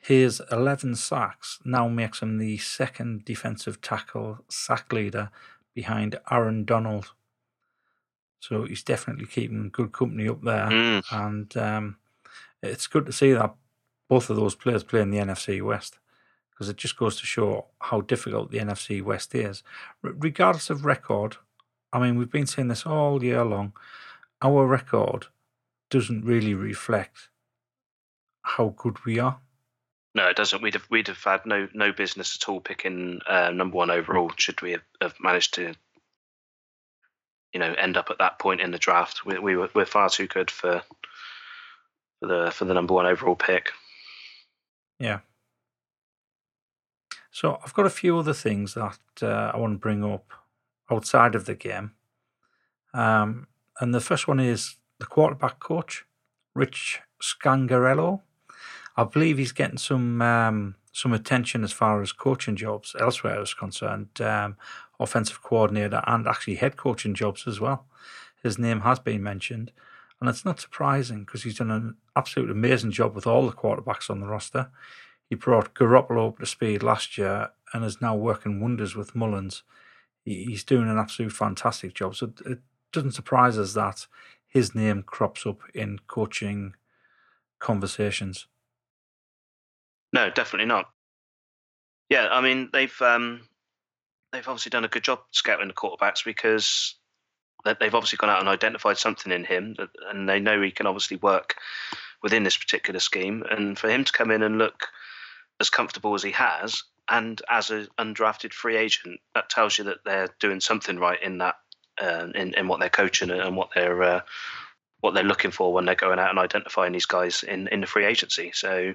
His 0.00 0.40
11 0.50 0.94
sacks 0.96 1.58
now 1.64 1.88
makes 1.88 2.20
him 2.22 2.38
the 2.38 2.56
second 2.58 3.24
defensive 3.24 3.80
tackle 3.82 4.38
sack 4.48 4.92
leader 4.92 5.30
behind 5.74 6.18
Aaron 6.30 6.64
Donald. 6.64 7.12
So 8.40 8.64
he's 8.64 8.82
definitely 8.82 9.26
keeping 9.26 9.68
good 9.70 9.92
company 9.92 10.28
up 10.28 10.42
there. 10.42 10.66
Mm, 10.68 11.02
And 11.12 11.56
um, 11.56 11.96
it's 12.62 12.86
good 12.86 13.06
to 13.06 13.12
see 13.12 13.32
that 13.32 13.54
both 14.08 14.30
of 14.30 14.36
those 14.36 14.54
players 14.54 14.82
play 14.84 15.02
in 15.02 15.10
the 15.10 15.18
NFC 15.18 15.60
West 15.62 15.98
because 16.50 16.68
it 16.68 16.76
just 16.76 16.96
goes 16.96 17.16
to 17.20 17.26
show 17.26 17.66
how 17.80 18.00
difficult 18.00 18.50
the 18.50 18.58
NFC 18.58 19.02
West 19.02 19.34
is. 19.34 19.62
R- 20.02 20.12
regardless 20.16 20.70
of 20.70 20.84
record, 20.86 21.36
I 21.92 21.98
mean, 22.00 22.16
we've 22.16 22.30
been 22.30 22.46
saying 22.46 22.68
this 22.68 22.86
all 22.86 23.22
year 23.22 23.44
long. 23.44 23.72
Our 24.42 24.66
record 24.66 25.26
doesn't 25.90 26.24
really 26.24 26.54
reflect 26.54 27.28
how 28.42 28.74
good 28.76 29.04
we 29.04 29.18
are. 29.18 29.40
no, 30.14 30.26
it 30.28 30.36
doesn't. 30.36 30.62
We'd 30.62 30.74
have 30.74 30.86
we'd 30.90 31.08
have 31.08 31.22
had 31.22 31.46
no 31.46 31.68
no 31.74 31.92
business 31.92 32.38
at 32.40 32.48
all 32.48 32.60
picking 32.60 33.20
uh, 33.28 33.50
number 33.50 33.76
one 33.76 33.90
overall. 33.90 34.30
Should 34.36 34.62
we 34.62 34.72
have, 34.72 34.82
have 35.00 35.14
managed 35.20 35.54
to, 35.54 35.74
you 37.52 37.60
know, 37.60 37.74
end 37.74 37.96
up 37.96 38.10
at 38.10 38.18
that 38.18 38.38
point 38.38 38.60
in 38.60 38.70
the 38.70 38.78
draft? 38.78 39.24
We, 39.26 39.38
we 39.38 39.56
were 39.56 39.70
we're 39.74 39.84
far 39.84 40.08
too 40.08 40.26
good 40.26 40.50
for 40.50 40.82
for 42.20 42.26
the 42.26 42.50
for 42.50 42.64
the 42.64 42.74
number 42.74 42.94
one 42.94 43.06
overall 43.06 43.36
pick. 43.36 43.72
Yeah. 44.98 45.20
So 47.30 47.58
I've 47.64 47.74
got 47.74 47.86
a 47.86 47.90
few 47.90 48.18
other 48.18 48.34
things 48.34 48.74
that 48.74 48.98
uh, 49.22 49.52
I 49.54 49.56
want 49.56 49.74
to 49.74 49.78
bring 49.78 50.04
up 50.04 50.32
outside 50.90 51.34
of 51.34 51.44
the 51.44 51.54
game. 51.54 51.92
Um, 52.92 53.46
and 53.80 53.94
the 53.94 54.00
first 54.00 54.28
one 54.28 54.38
is 54.38 54.76
the 54.98 55.06
quarterback 55.06 55.58
coach, 55.58 56.04
Rich 56.54 57.00
Scangarello. 57.20 58.20
I 58.96 59.04
believe 59.04 59.38
he's 59.38 59.52
getting 59.52 59.78
some 59.78 60.20
um, 60.20 60.74
some 60.92 61.12
attention 61.12 61.64
as 61.64 61.72
far 61.72 62.02
as 62.02 62.12
coaching 62.12 62.56
jobs 62.56 62.94
elsewhere 63.00 63.40
is 63.40 63.54
concerned, 63.54 64.20
um, 64.20 64.56
offensive 64.98 65.42
coordinator 65.42 66.02
and 66.06 66.26
actually 66.26 66.56
head 66.56 66.76
coaching 66.76 67.14
jobs 67.14 67.46
as 67.46 67.60
well. 67.60 67.86
His 68.42 68.58
name 68.58 68.80
has 68.80 68.98
been 68.98 69.22
mentioned, 69.22 69.72
and 70.20 70.28
it's 70.28 70.44
not 70.44 70.60
surprising 70.60 71.20
because 71.20 71.44
he's 71.44 71.58
done 71.58 71.70
an 71.70 71.96
absolute 72.14 72.50
amazing 72.50 72.90
job 72.90 73.14
with 73.14 73.26
all 73.26 73.46
the 73.46 73.56
quarterbacks 73.56 74.10
on 74.10 74.20
the 74.20 74.26
roster. 74.26 74.70
He 75.28 75.36
brought 75.36 75.74
Garoppolo 75.74 76.28
up 76.28 76.38
to 76.40 76.46
speed 76.46 76.82
last 76.82 77.16
year 77.16 77.50
and 77.72 77.84
is 77.84 78.00
now 78.00 78.16
working 78.16 78.60
wonders 78.60 78.96
with 78.96 79.14
Mullens. 79.14 79.62
He's 80.24 80.64
doing 80.64 80.88
an 80.90 80.98
absolute 80.98 81.32
fantastic 81.32 81.94
job. 81.94 82.16
So 82.16 82.32
it 82.44 82.58
doesn't 82.92 83.12
surprise 83.12 83.58
us 83.58 83.74
that 83.74 84.06
his 84.46 84.74
name 84.74 85.02
crops 85.02 85.46
up 85.46 85.60
in 85.74 86.00
coaching 86.06 86.74
conversations. 87.58 88.46
No, 90.12 90.30
definitely 90.30 90.66
not. 90.66 90.90
Yeah, 92.08 92.28
I 92.30 92.40
mean 92.40 92.70
they've 92.72 93.00
um, 93.00 93.42
they've 94.32 94.46
obviously 94.46 94.70
done 94.70 94.84
a 94.84 94.88
good 94.88 95.04
job 95.04 95.20
scouting 95.30 95.68
the 95.68 95.74
quarterbacks 95.74 96.24
because 96.24 96.96
they've 97.64 97.94
obviously 97.94 98.16
gone 98.16 98.30
out 98.30 98.40
and 98.40 98.48
identified 98.48 98.98
something 98.98 99.32
in 99.32 99.44
him, 99.44 99.76
and 100.08 100.28
they 100.28 100.40
know 100.40 100.60
he 100.60 100.70
can 100.70 100.86
obviously 100.86 101.18
work 101.18 101.56
within 102.22 102.42
this 102.42 102.56
particular 102.56 103.00
scheme. 103.00 103.44
And 103.48 103.78
for 103.78 103.88
him 103.88 104.04
to 104.04 104.12
come 104.12 104.30
in 104.30 104.42
and 104.42 104.58
look 104.58 104.88
as 105.60 105.70
comfortable 105.70 106.14
as 106.14 106.22
he 106.22 106.32
has, 106.32 106.82
and 107.08 107.40
as 107.48 107.70
an 107.70 107.88
undrafted 107.98 108.52
free 108.52 108.76
agent, 108.76 109.20
that 109.34 109.50
tells 109.50 109.78
you 109.78 109.84
that 109.84 109.98
they're 110.04 110.28
doing 110.38 110.60
something 110.60 110.98
right 110.98 111.22
in 111.22 111.38
that 111.38 111.56
uh, 112.00 112.28
in 112.34 112.54
in 112.54 112.68
what 112.68 112.80
they're 112.80 112.88
coaching 112.88 113.30
and 113.30 113.56
what 113.56 113.70
they're 113.74 114.02
uh, 114.02 114.20
what 115.00 115.14
they're 115.14 115.24
looking 115.24 115.50
for 115.50 115.72
when 115.72 115.84
they're 115.84 115.94
going 115.94 116.18
out 116.18 116.30
and 116.30 116.38
identifying 116.38 116.92
these 116.92 117.06
guys 117.06 117.42
in 117.42 117.68
in 117.68 117.80
the 117.80 117.86
free 117.86 118.04
agency. 118.04 118.50
So 118.54 118.94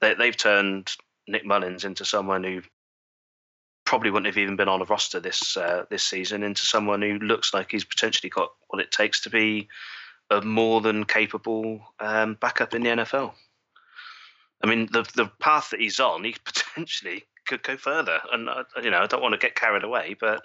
they, 0.00 0.14
they've 0.14 0.36
turned 0.36 0.92
Nick 1.28 1.44
Mullens 1.44 1.84
into 1.84 2.04
someone 2.04 2.44
who 2.44 2.62
probably 3.84 4.10
wouldn't 4.10 4.26
have 4.26 4.38
even 4.38 4.56
been 4.56 4.68
on 4.68 4.82
a 4.82 4.84
roster 4.84 5.20
this 5.20 5.56
uh, 5.56 5.84
this 5.90 6.02
season 6.02 6.42
into 6.42 6.62
someone 6.62 7.02
who 7.02 7.18
looks 7.18 7.54
like 7.54 7.70
he's 7.70 7.84
potentially 7.84 8.30
got 8.30 8.50
what 8.68 8.80
it 8.80 8.90
takes 8.90 9.20
to 9.20 9.30
be 9.30 9.68
a 10.30 10.42
more 10.42 10.80
than 10.80 11.04
capable 11.04 11.80
um, 12.00 12.36
backup 12.40 12.74
in 12.74 12.82
the 12.82 12.90
NFL. 12.90 13.32
I 14.62 14.66
mean, 14.66 14.88
the 14.92 15.08
the 15.14 15.30
path 15.40 15.70
that 15.70 15.80
he's 15.80 16.00
on, 16.00 16.24
he 16.24 16.34
potentially 16.44 17.24
could 17.46 17.62
go 17.62 17.76
further. 17.76 18.20
And 18.32 18.48
uh, 18.48 18.64
you 18.82 18.90
know, 18.90 19.00
I 19.00 19.06
don't 19.06 19.22
want 19.22 19.32
to 19.32 19.38
get 19.38 19.54
carried 19.54 19.84
away, 19.84 20.16
but 20.18 20.42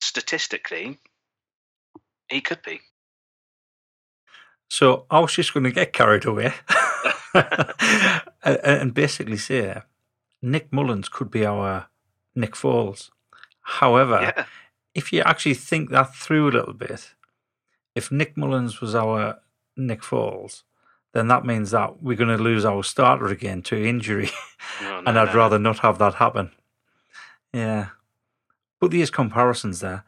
statistically, 0.00 0.98
he 2.28 2.40
could 2.40 2.62
be. 2.62 2.80
So 4.68 5.06
I 5.10 5.18
was 5.20 5.34
just 5.34 5.52
going 5.52 5.64
to 5.64 5.72
get 5.72 5.92
carried 5.92 6.24
away 6.24 6.52
and 8.42 8.94
basically 8.94 9.36
say 9.36 9.82
Nick 10.40 10.70
Mullens 10.70 11.10
could 11.10 11.30
be 11.30 11.44
our 11.44 11.88
Nick 12.34 12.52
Foles. 12.52 13.10
However, 13.62 14.20
yeah. 14.22 14.44
if 14.94 15.12
you 15.12 15.22
actually 15.22 15.54
think 15.54 15.90
that 15.90 16.14
through 16.14 16.48
a 16.48 16.52
little 16.52 16.72
bit, 16.72 17.14
if 17.94 18.12
Nick 18.12 18.36
Mullens 18.36 18.80
was 18.80 18.94
our 18.94 19.40
Nick 19.76 20.02
Foles, 20.02 20.62
then 21.12 21.26
that 21.28 21.44
means 21.44 21.72
that 21.72 22.02
we're 22.02 22.16
going 22.16 22.36
to 22.36 22.42
lose 22.42 22.64
our 22.64 22.84
starter 22.84 23.26
again 23.26 23.62
to 23.62 23.84
injury. 23.84 24.30
No, 24.80 24.88
no, 25.00 25.02
and 25.06 25.18
I'd 25.18 25.28
no. 25.28 25.34
rather 25.34 25.58
not 25.58 25.80
have 25.80 25.98
that 25.98 26.14
happen. 26.14 26.52
Yeah. 27.52 27.88
But 28.80 28.90
there's 28.90 29.10
comparisons 29.10 29.80
there. 29.80 30.04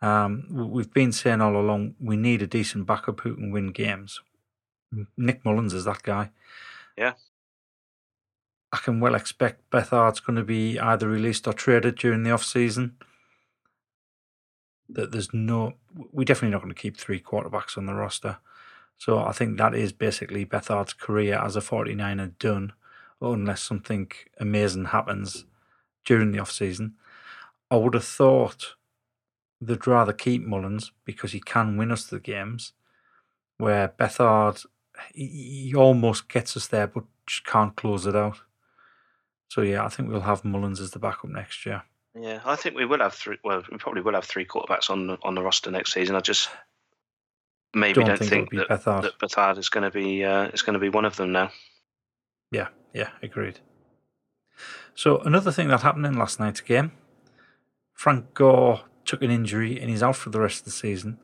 Um, 0.00 0.46
we've 0.50 0.92
been 0.92 1.12
saying 1.12 1.40
all 1.40 1.56
along 1.56 1.94
we 2.00 2.16
need 2.16 2.42
a 2.42 2.46
decent 2.46 2.86
backup 2.86 3.20
who 3.20 3.36
can 3.36 3.50
win 3.50 3.68
games. 3.68 4.20
Nick 5.16 5.44
Mullens 5.44 5.72
is 5.72 5.84
that 5.84 6.02
guy. 6.02 6.30
Yeah. 6.96 7.14
I 8.72 8.78
can 8.78 9.00
well 9.00 9.14
expect 9.14 9.70
Beathard's 9.70 10.20
going 10.20 10.36
to 10.36 10.44
be 10.44 10.78
either 10.78 11.08
released 11.08 11.46
or 11.46 11.52
traded 11.52 11.96
during 11.96 12.22
the 12.22 12.32
off 12.32 12.44
season. 12.44 12.96
That 14.88 15.12
there's 15.12 15.32
no, 15.32 15.74
we're 16.12 16.24
definitely 16.24 16.50
not 16.50 16.62
going 16.62 16.74
to 16.74 16.80
keep 16.80 16.96
three 16.96 17.20
quarterbacks 17.20 17.78
on 17.78 17.86
the 17.86 17.94
roster. 17.94 18.38
So 18.98 19.18
I 19.18 19.32
think 19.32 19.58
that 19.58 19.74
is 19.74 19.92
basically 19.92 20.44
Beathard's 20.44 20.92
career 20.92 21.38
as 21.38 21.56
a 21.56 21.60
49er 21.60 22.38
done, 22.38 22.72
unless 23.20 23.62
something 23.62 24.10
amazing 24.38 24.86
happens 24.86 25.44
during 26.04 26.32
the 26.32 26.40
off 26.40 26.50
season. 26.50 26.94
I 27.74 27.76
would 27.76 27.94
have 27.94 28.04
thought 28.04 28.76
they'd 29.60 29.86
rather 29.86 30.12
keep 30.12 30.46
Mullens 30.46 30.92
because 31.04 31.32
he 31.32 31.40
can 31.40 31.76
win 31.76 31.90
us 31.90 32.06
the 32.06 32.20
games, 32.20 32.72
where 33.58 33.88
Beathard, 33.88 34.64
he 35.12 35.74
almost 35.76 36.28
gets 36.28 36.56
us 36.56 36.68
there, 36.68 36.86
but 36.86 37.02
just 37.26 37.44
can't 37.44 37.74
close 37.74 38.06
it 38.06 38.14
out. 38.14 38.38
So 39.48 39.62
yeah, 39.62 39.84
I 39.84 39.88
think 39.88 40.08
we'll 40.08 40.20
have 40.20 40.44
Mullens 40.44 40.80
as 40.80 40.92
the 40.92 41.00
backup 41.00 41.30
next 41.30 41.66
year. 41.66 41.82
Yeah, 42.14 42.40
I 42.44 42.54
think 42.54 42.76
we 42.76 42.84
will 42.84 43.00
have 43.00 43.14
three. 43.14 43.38
Well, 43.42 43.64
we 43.68 43.76
probably 43.78 44.02
will 44.02 44.14
have 44.14 44.24
three 44.24 44.46
quarterbacks 44.46 44.88
on 44.88 45.08
the, 45.08 45.18
on 45.24 45.34
the 45.34 45.42
roster 45.42 45.72
next 45.72 45.92
season. 45.92 46.14
I 46.14 46.20
just 46.20 46.48
maybe 47.74 47.94
don't, 47.94 48.06
don't 48.06 48.18
think, 48.18 48.50
think 48.50 48.68
that, 48.68 48.68
Beathard. 48.68 49.02
that 49.02 49.18
Beathard 49.18 49.58
is 49.58 49.68
going 49.68 49.82
to 49.82 49.90
be 49.90 50.24
uh, 50.24 50.44
is 50.48 50.62
going 50.62 50.74
to 50.74 50.78
be 50.78 50.90
one 50.90 51.04
of 51.04 51.16
them 51.16 51.32
now. 51.32 51.50
Yeah, 52.52 52.68
yeah, 52.92 53.08
agreed. 53.20 53.58
So 54.94 55.18
another 55.18 55.50
thing 55.50 55.66
that 55.68 55.82
happened 55.82 56.06
in 56.06 56.14
last 56.14 56.38
night's 56.38 56.60
game, 56.60 56.92
Frank 57.94 58.34
Gore 58.34 58.82
took 59.04 59.22
an 59.22 59.30
injury 59.30 59.80
and 59.80 59.88
he's 59.88 60.02
out 60.02 60.16
for 60.16 60.30
the 60.30 60.40
rest 60.40 60.60
of 60.60 60.64
the 60.66 60.70
season. 60.70 61.18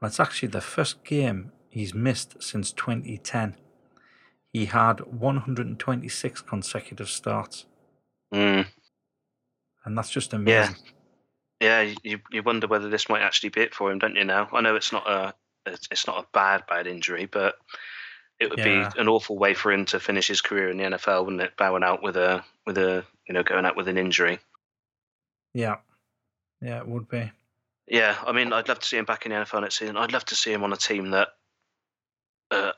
And 0.00 0.08
it's 0.08 0.20
actually 0.20 0.48
the 0.48 0.60
first 0.60 1.04
game 1.04 1.52
he's 1.68 1.94
missed 1.94 2.42
since 2.42 2.72
2010. 2.72 3.54
He 4.52 4.66
had 4.66 5.00
126 5.00 6.40
consecutive 6.42 7.08
starts. 7.08 7.66
Mm. 8.32 8.66
And 9.84 9.98
that's 9.98 10.10
just 10.10 10.32
amazing. 10.32 10.76
Yeah. 10.80 10.90
Yeah, 11.60 11.94
you, 12.02 12.18
you 12.30 12.42
wonder 12.42 12.66
whether 12.66 12.90
this 12.90 13.08
might 13.08 13.22
actually 13.22 13.48
be 13.48 13.62
it 13.62 13.74
for 13.74 13.90
him, 13.90 13.98
don't 13.98 14.16
you? 14.16 14.24
Now 14.24 14.48
I 14.52 14.60
know 14.60 14.76
it's 14.76 14.92
not 14.92 15.08
a 15.08 15.34
it's 15.66 16.06
not 16.06 16.22
a 16.22 16.26
bad 16.34 16.64
bad 16.68 16.86
injury, 16.86 17.26
but 17.26 17.54
it 18.38 18.50
would 18.50 18.58
yeah. 18.58 18.90
be 18.92 19.00
an 19.00 19.08
awful 19.08 19.38
way 19.38 19.54
for 19.54 19.72
him 19.72 19.84
to 19.86 20.00
finish 20.00 20.28
his 20.28 20.42
career 20.42 20.68
in 20.68 20.76
the 20.76 20.84
NFL, 20.84 21.24
wouldn't 21.24 21.42
it? 21.42 21.56
Bowing 21.56 21.84
out 21.84 22.02
with 22.02 22.16
a 22.16 22.44
with 22.66 22.76
a 22.76 23.04
you 23.26 23.32
know 23.32 23.42
going 23.42 23.64
out 23.64 23.76
with 23.76 23.88
an 23.88 23.96
injury. 23.96 24.40
Yeah, 25.54 25.76
yeah, 26.64 26.78
it 26.78 26.88
would 26.88 27.08
be. 27.08 27.30
Yeah, 27.86 28.16
I 28.26 28.32
mean, 28.32 28.54
I'd 28.54 28.68
love 28.68 28.78
to 28.78 28.86
see 28.86 28.96
him 28.96 29.04
back 29.04 29.26
in 29.26 29.32
the 29.32 29.38
NFL 29.38 29.60
next 29.60 29.78
season. 29.78 29.98
I'd 29.98 30.12
love 30.12 30.24
to 30.26 30.34
see 30.34 30.50
him 30.50 30.64
on 30.64 30.72
a 30.72 30.76
team 30.76 31.10
that 31.10 31.28
uh, 32.50 32.72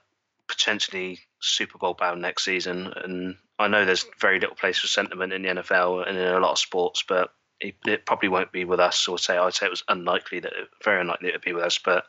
potentially 0.49 1.21
Super 1.41 1.79
Bowl 1.79 1.95
bound 1.95 2.21
next 2.21 2.45
season. 2.45 2.93
And 2.97 3.37
I 3.61 3.69
know 3.69 3.85
there's 3.85 4.05
very 4.21 4.41
little 4.41 4.57
place 4.57 4.81
for 4.81 4.89
sentiment 4.89 5.33
in 5.33 5.43
the 5.43 5.49
NFL 5.49 6.07
and 6.09 6.19
in 6.19 6.27
a 6.27 6.41
lot 6.41 6.51
of 6.51 6.59
sports, 6.59 7.05
but 7.07 7.31
it, 7.61 7.77
it 7.87 8.05
probably 8.05 8.29
won't 8.29 8.51
be 8.51 8.65
with 8.65 8.81
us. 8.81 9.07
Or 9.07 9.21
say 9.21 9.37
I'd 9.37 9.55
say 9.55 9.67
it 9.67 9.71
was 9.71 9.85
unlikely 9.89 10.41
that, 10.41 10.53
it, 10.53 10.69
very 10.83 11.01
unlikely 11.01 11.29
it 11.29 11.35
would 11.35 11.43
be 11.43 11.53
with 11.53 11.65
us. 11.65 11.79
But 11.79 12.07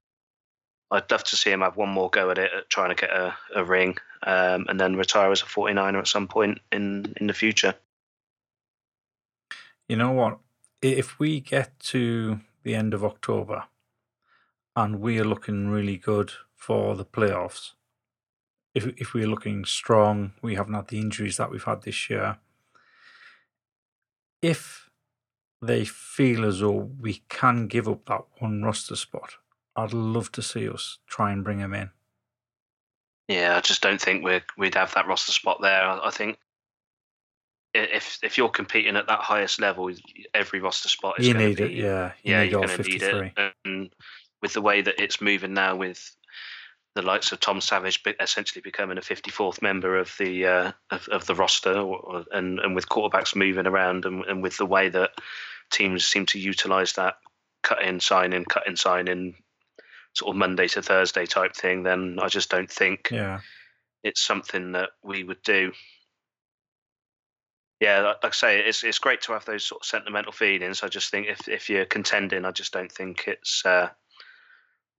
I'd 0.89 1.11
love 1.11 1.25
to 1.25 1.35
see 1.35 1.51
him 1.51 1.61
have 1.61 1.77
one 1.77 1.89
more 1.89 2.09
go 2.09 2.31
at 2.31 2.39
it, 2.39 2.51
at 2.57 2.69
trying 2.71 2.89
to 2.89 2.95
get 2.95 3.11
a, 3.11 3.35
a 3.55 3.63
ring, 3.63 3.97
um, 4.23 4.65
and 4.67 4.79
then 4.79 4.95
retire 4.95 5.31
as 5.31 5.43
a 5.43 5.45
49er 5.45 5.99
at 5.99 6.07
some 6.07 6.27
point 6.27 6.57
in, 6.71 7.13
in 7.21 7.27
the 7.27 7.33
future. 7.33 7.75
You 9.87 9.97
know 9.97 10.11
what? 10.11 10.39
If 10.81 11.19
we 11.19 11.39
get 11.39 11.79
to 11.79 12.41
the 12.63 12.75
end 12.75 12.93
of 12.93 13.03
October 13.03 13.63
and 14.75 14.99
we 14.99 15.19
are 15.19 15.25
looking 15.25 15.69
really 15.69 15.97
good 15.97 16.31
for 16.55 16.95
the 16.95 17.05
playoffs, 17.05 17.71
if 18.75 18.85
if 18.97 19.13
we're 19.13 19.27
looking 19.27 19.65
strong, 19.65 20.33
we 20.41 20.55
haven't 20.55 20.75
had 20.75 20.89
the 20.89 20.99
injuries 20.99 21.37
that 21.37 21.49
we've 21.49 21.63
had 21.63 21.81
this 21.81 22.09
year. 22.09 22.37
If 24.41 24.89
they 25.61 25.83
feel 25.83 26.45
as 26.45 26.59
though 26.59 26.91
we 26.99 27.23
can 27.27 27.67
give 27.67 27.87
up 27.87 28.05
that 28.05 28.25
one 28.37 28.61
roster 28.61 28.95
spot, 28.95 29.33
I'd 29.75 29.93
love 29.93 30.31
to 30.33 30.43
see 30.43 30.69
us 30.69 30.99
try 31.07 31.31
and 31.31 31.43
bring 31.43 31.59
him 31.59 31.73
in. 31.73 31.89
Yeah, 33.27 33.57
I 33.57 33.61
just 33.61 33.81
don't 33.81 33.99
think 33.99 34.23
we 34.23 34.33
would 34.33 34.43
we'd 34.57 34.75
have 34.75 34.93
that 34.93 35.07
roster 35.07 35.31
spot 35.31 35.59
there. 35.61 35.83
I 35.83 36.11
think 36.11 36.37
if 37.83 38.19
if 38.23 38.37
you're 38.37 38.49
competing 38.49 38.95
at 38.95 39.07
that 39.07 39.19
highest 39.19 39.59
level, 39.59 39.91
every 40.33 40.59
roster 40.59 40.89
spot 40.89 41.19
is 41.19 41.27
you 41.27 41.33
need 41.33 41.57
be, 41.57 41.63
it. 41.63 41.71
Yeah, 41.71 42.11
you 42.23 42.33
yeah, 42.33 42.43
you're 42.43 42.65
going 42.65 42.83
to 42.83 42.83
need 42.83 43.01
it. 43.01 43.33
And 43.65 43.89
with 44.41 44.53
the 44.53 44.61
way 44.61 44.81
that 44.81 44.99
it's 45.01 45.21
moving 45.21 45.53
now, 45.53 45.75
with 45.75 46.15
the 46.95 47.01
likes 47.03 47.31
of 47.31 47.39
Tom 47.39 47.61
Savage 47.61 48.03
essentially 48.19 48.61
becoming 48.61 48.97
a 48.97 49.01
54th 49.01 49.61
member 49.61 49.97
of 49.97 50.13
the 50.17 50.45
uh, 50.45 50.71
of, 50.89 51.07
of, 51.09 51.25
the 51.27 51.35
roster, 51.35 51.73
or, 51.73 52.25
and 52.31 52.59
and 52.59 52.75
with 52.75 52.89
quarterbacks 52.89 53.35
moving 53.35 53.67
around, 53.67 54.05
and, 54.05 54.25
and 54.25 54.41
with 54.41 54.57
the 54.57 54.65
way 54.65 54.89
that 54.89 55.11
teams 55.71 56.05
seem 56.05 56.25
to 56.27 56.39
utilize 56.39 56.93
that 56.93 57.17
cut 57.63 57.83
in, 57.83 57.99
sign 57.99 58.33
in, 58.33 58.45
cut 58.45 58.67
in, 58.67 58.75
sign 58.75 59.07
in 59.07 59.35
sort 60.13 60.31
of 60.33 60.37
Monday 60.37 60.67
to 60.69 60.81
Thursday 60.81 61.25
type 61.25 61.55
thing, 61.55 61.83
then 61.83 62.17
I 62.19 62.27
just 62.27 62.49
don't 62.49 62.71
think 62.71 63.09
yeah. 63.11 63.41
it's 64.03 64.21
something 64.21 64.71
that 64.71 64.89
we 65.03 65.23
would 65.23 65.43
do. 65.43 65.71
Yeah, 67.79 68.01
like 68.01 68.17
I 68.23 68.31
say, 68.31 68.59
it's 68.59 68.83
it's 68.83 68.97
great 68.97 69.21
to 69.23 69.33
have 69.33 69.45
those 69.45 69.63
sort 69.63 69.81
of 69.81 69.85
sentimental 69.85 70.31
feelings. 70.31 70.81
I 70.81 70.87
just 70.87 71.11
think 71.11 71.27
if 71.27 71.47
if 71.47 71.69
you're 71.69 71.85
contending, 71.85 72.43
I 72.43 72.51
just 72.51 72.73
don't 72.73 72.91
think 72.91 73.25
it's 73.27 73.63
uh, 73.65 73.89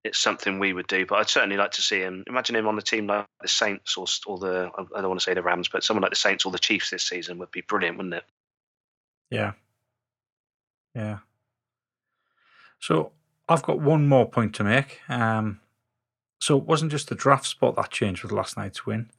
it's 0.04 0.18
something 0.18 0.58
we 0.58 0.72
would 0.72 0.86
do. 0.86 1.04
But 1.04 1.16
I'd 1.16 1.28
certainly 1.28 1.56
like 1.56 1.72
to 1.72 1.82
see 1.82 2.00
him. 2.00 2.22
Imagine 2.28 2.54
him 2.54 2.68
on 2.68 2.76
the 2.76 2.82
team 2.82 3.08
like 3.08 3.26
the 3.42 3.48
Saints 3.48 3.96
or 3.96 4.06
or 4.26 4.38
the 4.38 4.70
I 4.76 5.00
don't 5.00 5.08
want 5.08 5.20
to 5.20 5.24
say 5.24 5.34
the 5.34 5.42
Rams, 5.42 5.68
but 5.68 5.82
someone 5.82 6.02
like 6.02 6.12
the 6.12 6.16
Saints 6.16 6.44
or 6.46 6.52
the 6.52 6.58
Chiefs 6.58 6.90
this 6.90 7.02
season 7.02 7.38
would 7.38 7.50
be 7.50 7.62
brilliant, 7.62 7.96
wouldn't 7.96 8.14
it? 8.14 8.24
Yeah. 9.30 9.52
Yeah. 10.94 11.18
So 12.78 13.10
I've 13.48 13.62
got 13.62 13.80
one 13.80 14.06
more 14.06 14.28
point 14.28 14.54
to 14.56 14.64
make. 14.64 15.00
Um, 15.08 15.60
so 16.40 16.56
it 16.56 16.64
wasn't 16.64 16.92
just 16.92 17.08
the 17.08 17.14
draft 17.14 17.46
spot 17.46 17.76
that 17.76 17.90
changed 17.90 18.22
with 18.22 18.32
last 18.32 18.56
night's 18.56 18.86
win. 18.86 19.10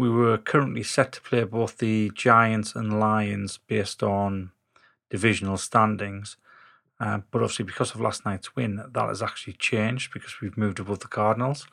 We 0.00 0.08
were 0.08 0.38
currently 0.38 0.82
set 0.82 1.12
to 1.12 1.20
play 1.20 1.44
both 1.44 1.76
the 1.76 2.10
Giants 2.14 2.74
and 2.74 2.98
Lions 2.98 3.58
based 3.66 4.02
on 4.02 4.50
divisional 5.10 5.58
standings. 5.58 6.38
Uh, 6.98 7.18
but 7.30 7.42
obviously, 7.42 7.66
because 7.66 7.94
of 7.94 8.00
last 8.00 8.24
night's 8.24 8.56
win, 8.56 8.76
that 8.76 9.08
has 9.08 9.20
actually 9.20 9.52
changed 9.52 10.14
because 10.14 10.40
we've 10.40 10.56
moved 10.56 10.80
above 10.80 11.00
the 11.00 11.06
Cardinals. 11.06 11.66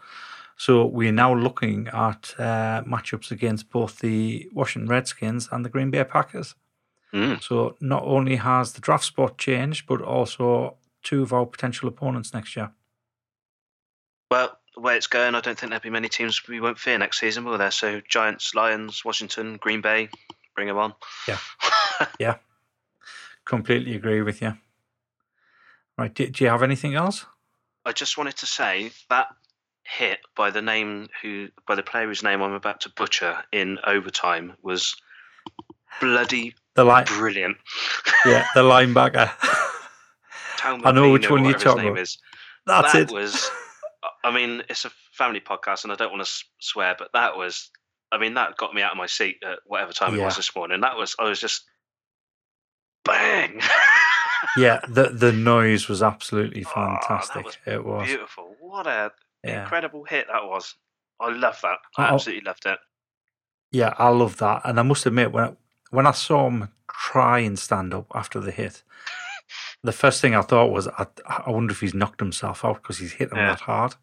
So 0.57 0.85
we're 0.85 1.13
now 1.13 1.33
looking 1.33 1.87
at 1.87 2.35
uh, 2.37 2.83
matchups 2.83 3.31
against 3.31 3.69
both 3.69 3.99
the 3.99 4.49
Washington 4.51 4.89
Redskins 4.89 5.47
and 5.49 5.63
the 5.63 5.69
Green 5.69 5.89
Bay 5.89 6.03
Packers. 6.03 6.53
Mm. 7.13 7.41
So 7.41 7.77
not 7.79 8.03
only 8.03 8.35
has 8.35 8.73
the 8.73 8.81
draft 8.81 9.05
spot 9.05 9.37
changed, 9.37 9.87
but 9.87 10.01
also 10.01 10.75
two 11.01 11.23
of 11.23 11.31
our 11.31 11.45
potential 11.45 11.87
opponents 11.87 12.33
next 12.33 12.57
year. 12.57 12.71
Well, 14.29 14.59
the 14.77 14.81
way 14.81 14.95
it's 14.95 15.07
going, 15.07 15.33
I 15.33 15.41
don't 15.41 15.57
think 15.57 15.71
there'll 15.71 15.81
be 15.81 15.89
many 15.89 16.07
teams 16.07 16.47
we 16.47 16.61
won't 16.61 16.77
fear 16.77 16.99
next 16.99 17.19
season, 17.19 17.43
will 17.43 17.57
there? 17.57 17.71
So 17.71 17.99
Giants, 18.07 18.53
Lions, 18.53 19.03
Washington, 19.03 19.57
Green 19.57 19.81
Bay, 19.81 20.07
bring 20.55 20.67
them 20.67 20.77
on. 20.77 20.93
Yeah. 21.27 21.39
yeah. 22.19 22.35
Completely 23.43 23.95
agree 23.95 24.21
with 24.21 24.39
you. 24.39 24.53
Right. 25.97 26.13
Do, 26.13 26.27
do 26.27 26.43
you 26.43 26.49
have 26.51 26.61
anything 26.61 26.93
else? 26.93 27.25
I 27.85 27.91
just 27.91 28.19
wanted 28.19 28.37
to 28.37 28.45
say 28.45 28.91
that 29.09 29.29
hit 29.83 30.19
by 30.35 30.51
the 30.51 30.61
name 30.61 31.07
who 31.23 31.47
by 31.65 31.73
the 31.73 31.81
player 31.81 32.05
whose 32.05 32.21
name 32.21 32.43
I'm 32.43 32.51
about 32.51 32.81
to 32.81 32.89
butcher 32.89 33.37
in 33.51 33.79
overtime 33.87 34.53
was 34.61 34.95
bloody 36.01 36.53
The 36.75 36.83
line, 36.83 37.05
brilliant. 37.05 37.57
yeah, 38.25 38.45
the 38.53 38.61
linebacker. 38.61 39.31
I 40.63 40.91
know 40.91 41.09
which 41.11 41.31
one 41.31 41.45
you're 41.45 41.53
talking 41.57 41.87
about. 41.87 41.99
is. 41.99 42.19
That's 42.67 42.91
that 42.93 43.03
it. 43.03 43.11
was 43.11 43.49
I 44.27 44.33
mean, 44.35 44.63
it's 44.69 44.85
a 44.85 44.91
family 45.13 45.39
podcast 45.39 45.83
and 45.83 45.91
I 45.91 45.95
don't 45.95 46.11
want 46.11 46.25
to 46.25 46.31
swear, 46.59 46.95
but 46.97 47.09
that 47.13 47.37
was 47.37 47.69
I 48.11 48.17
mean, 48.17 48.35
that 48.35 48.55
got 48.57 48.73
me 48.73 48.81
out 48.81 48.91
of 48.91 48.97
my 48.97 49.05
seat 49.05 49.37
at 49.45 49.59
whatever 49.65 49.91
time 49.91 50.15
it 50.15 50.21
was 50.23 50.35
this 50.37 50.55
morning. 50.55 50.81
That 50.81 50.97
was 50.97 51.15
I 51.19 51.23
was 51.29 51.39
just 51.39 51.63
bang. 53.05 53.59
yeah, 54.57 54.79
the 54.87 55.09
the 55.09 55.31
noise 55.31 55.87
was 55.87 56.01
absolutely 56.03 56.63
Oh, 56.65 56.69
fantastic. 56.73 57.45
was 57.45 57.57
it 57.65 57.83
was. 57.85 58.07
Beautiful. 58.07 58.55
What 58.59 58.87
a 58.87 59.11
Yeah. 59.43 59.63
incredible 59.63 60.03
hit 60.03 60.27
that 60.31 60.45
was. 60.45 60.75
I 61.19 61.29
love 61.29 61.59
that. 61.61 61.79
I 61.97 62.09
Oh. 62.09 62.13
absolutely 62.15 62.43
loved 62.45 62.65
it. 62.65 62.79
Yeah, 63.71 63.93
I 63.97 64.09
love 64.09 64.37
that. 64.37 64.61
And 64.65 64.79
I 64.79 64.83
must 64.83 65.05
admit, 65.05 65.31
when 65.31 65.43
I, 65.43 65.53
when 65.89 66.07
I 66.07 66.11
saw 66.11 66.47
him 66.47 66.69
try 66.91 67.39
and 67.39 67.57
stand 67.59 67.93
up 67.93 68.05
after 68.15 68.39
the 68.39 68.51
hit, 68.51 68.83
the 69.83 69.91
first 69.91 70.21
thing 70.21 70.35
I 70.35 70.41
thought 70.41 70.71
was, 70.71 70.87
I, 70.87 71.07
I 71.27 71.49
wonder 71.49 71.71
if 71.71 71.81
he's 71.81 71.93
knocked 71.93 72.19
himself 72.19 72.63
out 72.63 72.81
because 72.81 72.99
he's 72.99 73.13
hit 73.13 73.31
him 73.31 73.37
Yeah. 73.37 73.49
that 73.49 73.61
hard. 73.61 73.95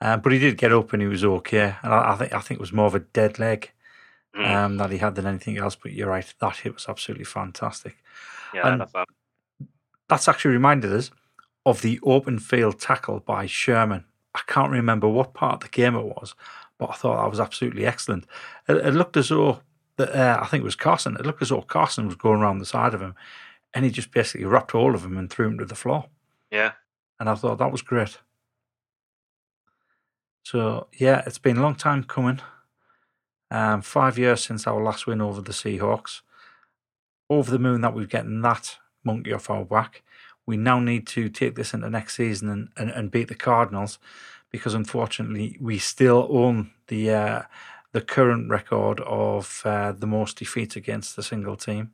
Um, 0.00 0.20
but 0.20 0.32
he 0.32 0.38
did 0.38 0.58
get 0.58 0.72
up 0.72 0.92
and 0.92 1.00
he 1.00 1.08
was 1.08 1.24
okay. 1.24 1.76
And 1.82 1.94
I, 1.94 2.12
I 2.12 2.16
think 2.16 2.32
I 2.32 2.40
think 2.40 2.58
it 2.58 2.62
was 2.62 2.72
more 2.72 2.86
of 2.86 2.94
a 2.94 3.00
dead 3.00 3.38
leg 3.38 3.70
Mm. 4.36 4.50
um, 4.52 4.76
that 4.78 4.90
he 4.90 4.98
had 4.98 5.14
than 5.14 5.26
anything 5.28 5.58
else. 5.58 5.76
But 5.76 5.92
you're 5.92 6.08
right, 6.08 6.34
that 6.40 6.56
hit 6.56 6.74
was 6.74 6.86
absolutely 6.88 7.24
fantastic. 7.24 7.96
yeah, 8.52 8.66
and- 8.72 8.80
that. 8.80 9.06
That's 10.08 10.28
actually 10.28 10.52
reminded 10.54 10.92
us 10.92 11.10
of 11.64 11.80
the 11.82 11.98
open 12.02 12.38
field 12.38 12.78
tackle 12.80 13.20
by 13.20 13.46
Sherman. 13.46 14.04
I 14.34 14.40
can't 14.46 14.72
remember 14.72 15.08
what 15.08 15.34
part 15.34 15.54
of 15.54 15.60
the 15.60 15.68
game 15.68 15.94
it 15.94 16.04
was, 16.04 16.34
but 16.78 16.90
I 16.90 16.94
thought 16.94 17.22
that 17.22 17.30
was 17.30 17.40
absolutely 17.40 17.86
excellent. 17.86 18.26
It, 18.68 18.76
it 18.78 18.90
looked 18.92 19.16
as 19.16 19.28
though, 19.28 19.60
uh, 19.98 20.38
I 20.42 20.46
think 20.46 20.60
it 20.62 20.64
was 20.64 20.74
Carson, 20.76 21.16
it 21.16 21.24
looked 21.24 21.40
as 21.40 21.48
though 21.50 21.62
Carson 21.62 22.06
was 22.06 22.16
going 22.16 22.40
around 22.40 22.58
the 22.58 22.66
side 22.66 22.92
of 22.92 23.00
him 23.00 23.14
and 23.72 23.84
he 23.84 23.90
just 23.90 24.10
basically 24.10 24.44
wrapped 24.46 24.74
all 24.74 24.94
of 24.94 25.04
him 25.04 25.16
and 25.16 25.30
threw 25.30 25.46
him 25.46 25.58
to 25.58 25.64
the 25.64 25.74
floor. 25.76 26.06
Yeah. 26.50 26.72
And 27.20 27.30
I 27.30 27.34
thought 27.36 27.58
that 27.58 27.72
was 27.72 27.82
great. 27.82 28.18
So, 30.44 30.88
yeah, 30.92 31.22
it's 31.26 31.38
been 31.38 31.56
a 31.56 31.62
long 31.62 31.74
time 31.74 32.04
coming. 32.04 32.40
Um, 33.50 33.80
five 33.80 34.18
years 34.18 34.44
since 34.44 34.66
our 34.66 34.82
last 34.82 35.06
win 35.06 35.22
over 35.22 35.40
the 35.40 35.52
Seahawks. 35.52 36.20
Over 37.30 37.50
the 37.50 37.58
moon 37.58 37.80
that 37.80 37.94
we've 37.94 38.08
getting 38.08 38.42
that 38.42 38.76
monkey 39.02 39.32
off 39.32 39.48
our 39.48 39.64
back. 39.64 40.02
We 40.46 40.58
now 40.58 40.78
need 40.80 41.06
to 41.08 41.30
take 41.30 41.54
this 41.54 41.72
into 41.72 41.88
next 41.88 42.16
season 42.16 42.50
and, 42.50 42.68
and, 42.76 42.90
and 42.90 43.10
beat 43.10 43.28
the 43.28 43.34
Cardinals 43.34 43.98
because 44.50 44.74
unfortunately 44.74 45.56
we 45.60 45.78
still 45.78 46.28
own 46.30 46.72
the 46.88 47.10
uh, 47.10 47.42
the 47.92 48.02
current 48.02 48.50
record 48.50 49.00
of 49.00 49.62
uh, 49.64 49.92
the 49.92 50.06
most 50.06 50.38
defeats 50.38 50.76
against 50.76 51.16
a 51.16 51.22
single 51.22 51.56
team. 51.56 51.92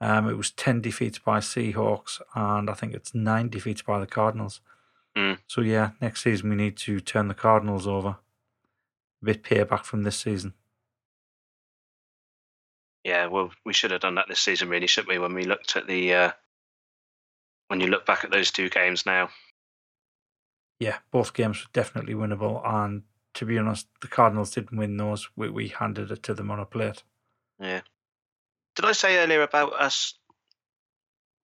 Um, 0.00 0.28
it 0.28 0.36
was 0.36 0.50
10 0.50 0.82
defeats 0.82 1.18
by 1.18 1.38
Seahawks 1.38 2.20
and 2.34 2.68
I 2.68 2.74
think 2.74 2.92
it's 2.92 3.14
nine 3.14 3.48
defeats 3.48 3.82
by 3.82 3.98
the 3.98 4.06
Cardinals. 4.06 4.60
Mm. 5.16 5.38
So, 5.46 5.60
yeah, 5.60 5.90
next 6.00 6.22
season 6.22 6.50
we 6.50 6.56
need 6.56 6.76
to 6.78 7.00
turn 7.00 7.28
the 7.28 7.34
Cardinals 7.34 7.86
over. 7.86 8.08
A 9.22 9.24
bit 9.24 9.42
payback 9.42 9.84
from 9.84 10.02
this 10.02 10.16
season. 10.16 10.54
Yeah, 13.04 13.26
well, 13.26 13.50
we 13.64 13.72
should 13.72 13.90
have 13.90 14.00
done 14.00 14.14
that 14.14 14.28
this 14.28 14.40
season, 14.40 14.68
really, 14.68 14.86
shouldn't 14.86 15.10
we? 15.10 15.18
When 15.18 15.34
we 15.34 15.44
looked 15.44 15.76
at 15.76 15.86
the, 15.86 16.14
uh, 16.14 16.30
when 17.68 17.80
you 17.80 17.88
look 17.88 18.06
back 18.06 18.24
at 18.24 18.30
those 18.30 18.50
two 18.50 18.68
games 18.68 19.04
now, 19.06 19.28
yeah, 20.78 20.98
both 21.12 21.32
games 21.32 21.62
were 21.62 21.70
definitely 21.72 22.14
winnable. 22.14 22.60
And 22.66 23.02
to 23.34 23.46
be 23.46 23.58
honest, 23.58 23.86
the 24.00 24.08
Cardinals 24.08 24.50
didn't 24.50 24.76
win 24.76 24.96
those. 24.96 25.28
We, 25.36 25.48
we 25.48 25.68
handed 25.68 26.10
it 26.10 26.22
to 26.24 26.34
them 26.34 26.50
on 26.50 26.58
a 26.58 26.66
plate. 26.66 27.02
yeah. 27.60 27.82
Did 28.74 28.86
I 28.86 28.92
say 28.92 29.18
earlier 29.18 29.42
about 29.42 29.74
us 29.74 30.14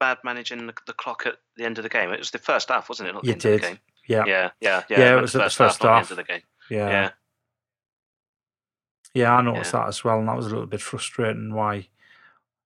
bad 0.00 0.18
managing 0.24 0.66
the, 0.66 0.74
the 0.86 0.92
clock 0.92 1.24
at 1.26 1.36
the 1.56 1.64
end 1.64 1.78
of 1.78 1.82
the 1.84 1.88
game? 1.88 2.10
It 2.12 2.18
was 2.18 2.30
the 2.30 2.38
first 2.38 2.68
half, 2.68 2.88
wasn't 2.88 3.08
it? 3.08 3.12
Not 3.12 3.22
the 3.22 3.28
You 3.28 3.32
end 3.34 3.44
of 3.44 3.50
did. 3.52 3.60
the 3.62 3.66
game. 3.66 3.78
Yeah, 4.06 4.24
Yeah, 4.26 4.50
yeah, 4.60 4.82
yeah. 4.88 4.98
Yeah, 4.98 5.18
it 5.18 5.20
was 5.20 5.32
the 5.32 5.40
first 5.40 5.58
not 5.60 5.70
half. 5.70 5.80
the 5.80 5.94
end 5.94 6.10
of 6.10 6.16
the 6.16 6.32
game. 6.32 6.42
yeah, 6.70 6.88
Yeah, 6.90 7.10
yeah. 9.14 9.34
I 9.34 9.42
noticed 9.42 9.72
that 9.72 9.88
as 9.88 10.02
well, 10.04 10.18
and 10.18 10.28
that 10.28 10.36
was 10.36 10.46
a 10.46 10.50
little 10.50 10.66
bit 10.66 10.80
frustrating. 10.80 11.52
Why, 11.54 11.88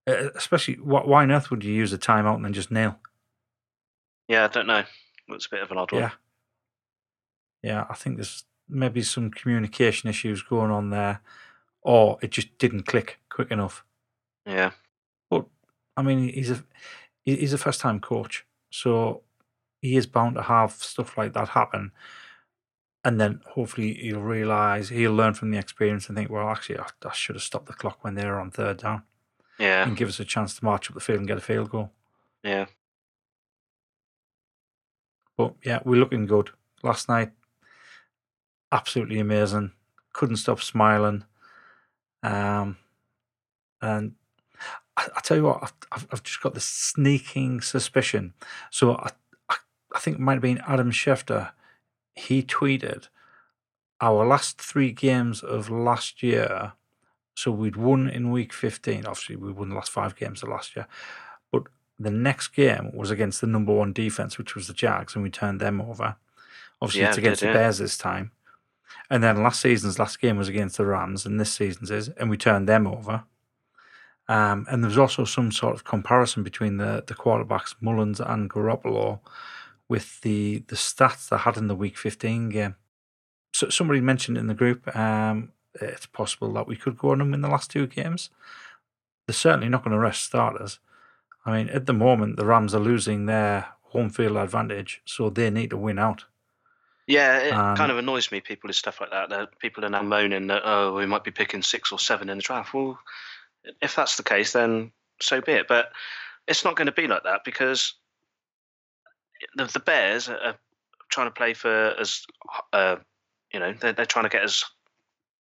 uh, 0.06 0.30
especially, 0.36 0.74
why, 0.74 1.00
why 1.02 1.22
on 1.22 1.32
earth 1.32 1.50
would 1.50 1.64
you 1.64 1.72
use 1.74 1.92
a 1.92 1.98
timeout 1.98 2.36
and 2.36 2.44
then 2.44 2.52
just 2.52 2.70
nail? 2.70 2.98
yeah. 4.28 4.44
I 4.44 4.48
don't 4.48 4.66
know. 4.66 4.78
It 4.78 4.86
was 5.28 5.46
a 5.46 5.50
bit 5.54 5.62
of 5.62 5.70
an 5.70 5.78
odd 5.78 5.92
one. 5.92 6.02
Yeah, 6.02 6.10
yeah. 7.62 7.84
I 7.90 7.94
think 7.94 8.16
there's 8.16 8.44
maybe 8.68 9.02
some 9.02 9.30
communication 9.30 10.08
issues 10.10 10.42
going 10.42 10.70
on 10.70 10.90
there, 10.90 11.20
or 11.82 12.18
it 12.22 12.30
just 12.30 12.56
didn't 12.58 12.86
click 12.86 13.18
quick 13.30 13.50
enough. 13.50 13.84
Yeah, 14.46 14.70
But 15.30 15.46
I 15.96 16.02
mean, 16.02 16.28
he's 16.32 16.50
a 16.50 16.64
he's 17.24 17.52
a 17.52 17.58
first 17.58 17.80
time 17.80 18.00
coach, 18.00 18.46
so 18.70 19.22
he 19.80 19.96
is 19.96 20.06
bound 20.06 20.36
to 20.36 20.42
have 20.42 20.72
stuff 20.72 21.16
like 21.18 21.32
that 21.34 21.48
happen. 21.48 21.92
And 23.04 23.20
then 23.20 23.40
hopefully 23.50 23.94
he'll 23.94 24.20
realize 24.20 24.88
he'll 24.88 25.12
learn 25.12 25.34
from 25.34 25.50
the 25.50 25.58
experience 25.58 26.08
and 26.08 26.16
think, 26.16 26.30
well, 26.30 26.48
actually, 26.48 26.78
I, 26.78 26.86
I 27.04 27.12
should 27.12 27.34
have 27.34 27.42
stopped 27.42 27.66
the 27.66 27.72
clock 27.72 28.04
when 28.04 28.14
they 28.14 28.24
were 28.24 28.40
on 28.40 28.52
third 28.52 28.78
down 28.78 29.02
yeah, 29.58 29.82
and 29.86 29.96
give 29.96 30.08
us 30.08 30.20
a 30.20 30.24
chance 30.24 30.54
to 30.54 30.64
march 30.64 30.88
up 30.88 30.94
the 30.94 31.00
field 31.00 31.18
and 31.18 31.28
get 31.28 31.38
a 31.38 31.40
field 31.40 31.70
goal. 31.70 31.90
yeah. 32.42 32.66
But 35.36 35.54
yeah, 35.64 35.80
we're 35.84 35.98
looking 35.98 36.26
good. 36.26 36.50
Last 36.82 37.08
night, 37.08 37.32
absolutely 38.70 39.18
amazing. 39.18 39.72
Couldn't 40.12 40.36
stop 40.36 40.60
smiling. 40.60 41.24
Um, 42.22 42.76
and 43.80 44.12
I, 45.02 45.08
I 45.16 45.20
tell 45.20 45.36
you 45.36 45.44
what, 45.44 45.62
I've- 45.62 45.72
I've, 45.92 46.06
I've 46.10 46.22
just 46.22 46.40
got 46.40 46.54
this 46.54 46.64
sneaking 46.64 47.60
suspicion. 47.60 48.32
So 48.70 48.94
I, 48.94 49.10
I, 49.50 49.56
I 49.94 49.98
think 49.98 50.16
it 50.16 50.20
might 50.20 50.34
have 50.34 50.42
been 50.42 50.62
Adam 50.66 50.90
Schefter. 50.90 51.50
He 52.14 52.42
tweeted 52.42 53.08
our 54.00 54.24
last 54.26 54.60
three 54.60 54.90
games 54.92 55.42
of 55.42 55.68
last 55.70 56.22
year. 56.22 56.72
So 57.34 57.50
we'd 57.50 57.76
won 57.76 58.08
in 58.08 58.30
week 58.30 58.52
15. 58.52 59.06
Obviously, 59.06 59.36
we 59.36 59.52
won 59.52 59.68
the 59.70 59.74
last 59.74 59.90
five 59.90 60.16
games 60.16 60.42
of 60.42 60.48
last 60.48 60.76
year. 60.76 60.86
But 61.50 61.64
the 61.98 62.10
next 62.10 62.48
game 62.48 62.90
was 62.94 63.10
against 63.10 63.40
the 63.40 63.46
number 63.46 63.72
one 63.72 63.92
defense, 63.92 64.38
which 64.38 64.54
was 64.54 64.66
the 64.66 64.72
Jags, 64.74 65.14
and 65.14 65.22
we 65.22 65.30
turned 65.30 65.60
them 65.60 65.80
over. 65.80 66.16
Obviously, 66.80 67.02
Yeah, 67.02 67.08
it's 67.08 67.18
against 67.18 67.40
did, 67.40 67.48
the 67.48 67.52
yeah. 67.52 67.58
Bears 67.58 67.78
this 67.78 67.96
time. 67.98 68.32
And 69.08 69.22
then 69.22 69.42
last 69.42 69.60
season's 69.60 69.98
last 69.98 70.20
game 70.20 70.36
was 70.36 70.48
against 70.48 70.76
the 70.78 70.84
Rams, 70.86 71.24
and 71.26 71.38
this 71.40 71.52
season's 71.52 71.90
is, 71.90 72.08
and 72.10 72.28
we 72.30 72.36
turned 72.36 72.68
them 72.68 72.86
over. 72.86 73.24
Um, 74.28 74.66
and 74.70 74.82
there 74.82 74.88
was 74.88 74.98
also 74.98 75.24
some 75.24 75.50
sort 75.52 75.74
of 75.74 75.84
comparison 75.84 76.42
between 76.42 76.76
the, 76.76 77.02
the 77.06 77.14
quarterbacks 77.14 77.74
Mullens 77.80 78.20
and 78.20 78.48
Garoppolo 78.48 79.20
with 79.88 80.20
the 80.22 80.62
the 80.68 80.76
stats 80.76 81.28
they 81.28 81.36
had 81.36 81.56
in 81.56 81.68
the 81.68 81.74
Week 81.74 81.98
15 81.98 82.48
game. 82.48 82.76
So 83.52 83.68
somebody 83.68 84.00
mentioned 84.00 84.38
in 84.38 84.46
the 84.46 84.54
group, 84.54 84.94
um, 84.96 85.52
it's 85.80 86.06
possible 86.06 86.52
that 86.54 86.66
we 86.66 86.76
could 86.76 86.96
go 86.96 87.10
on 87.10 87.18
them 87.18 87.34
in 87.34 87.40
the 87.42 87.48
last 87.48 87.70
two 87.70 87.86
games. 87.86 88.30
They're 89.26 89.34
certainly 89.34 89.68
not 89.68 89.84
going 89.84 89.92
to 89.92 89.98
rest 89.98 90.24
starters. 90.24 90.78
I 91.44 91.56
mean, 91.56 91.68
at 91.68 91.86
the 91.86 91.92
moment, 91.92 92.36
the 92.36 92.46
Rams 92.46 92.74
are 92.74 92.80
losing 92.80 93.26
their 93.26 93.66
home 93.82 94.08
field 94.08 94.36
advantage, 94.36 95.02
so 95.04 95.28
they 95.28 95.50
need 95.50 95.70
to 95.70 95.76
win 95.76 95.98
out. 95.98 96.24
Yeah, 97.06 97.38
it 97.38 97.52
Um, 97.52 97.76
kind 97.76 97.90
of 97.90 97.98
annoys 97.98 98.30
me. 98.30 98.40
People 98.40 98.68
with 98.68 98.76
stuff 98.76 99.00
like 99.00 99.10
that. 99.10 99.28
That 99.28 99.58
people 99.58 99.84
are 99.84 99.90
now 99.90 100.02
moaning 100.02 100.46
that 100.46 100.62
oh, 100.64 100.94
we 100.94 101.04
might 101.04 101.24
be 101.24 101.30
picking 101.30 101.62
six 101.62 101.92
or 101.92 101.98
seven 101.98 102.28
in 102.28 102.38
the 102.38 102.42
draft. 102.42 102.72
Well, 102.72 102.98
if 103.80 103.94
that's 103.94 104.16
the 104.16 104.22
case, 104.22 104.52
then 104.52 104.92
so 105.20 105.40
be 105.40 105.52
it. 105.52 105.68
But 105.68 105.92
it's 106.46 106.64
not 106.64 106.76
going 106.76 106.86
to 106.86 106.92
be 106.92 107.06
like 107.06 107.24
that 107.24 107.44
because 107.44 107.94
the, 109.56 109.66
the 109.66 109.80
Bears 109.80 110.28
are 110.28 110.56
trying 111.08 111.28
to 111.28 111.32
play 111.32 111.54
for 111.54 111.94
as 111.98 112.24
uh, 112.72 112.96
you 113.52 113.60
know 113.60 113.74
they're, 113.80 113.92
they're 113.92 114.06
trying 114.06 114.24
to 114.24 114.30
get 114.30 114.42
as 114.42 114.64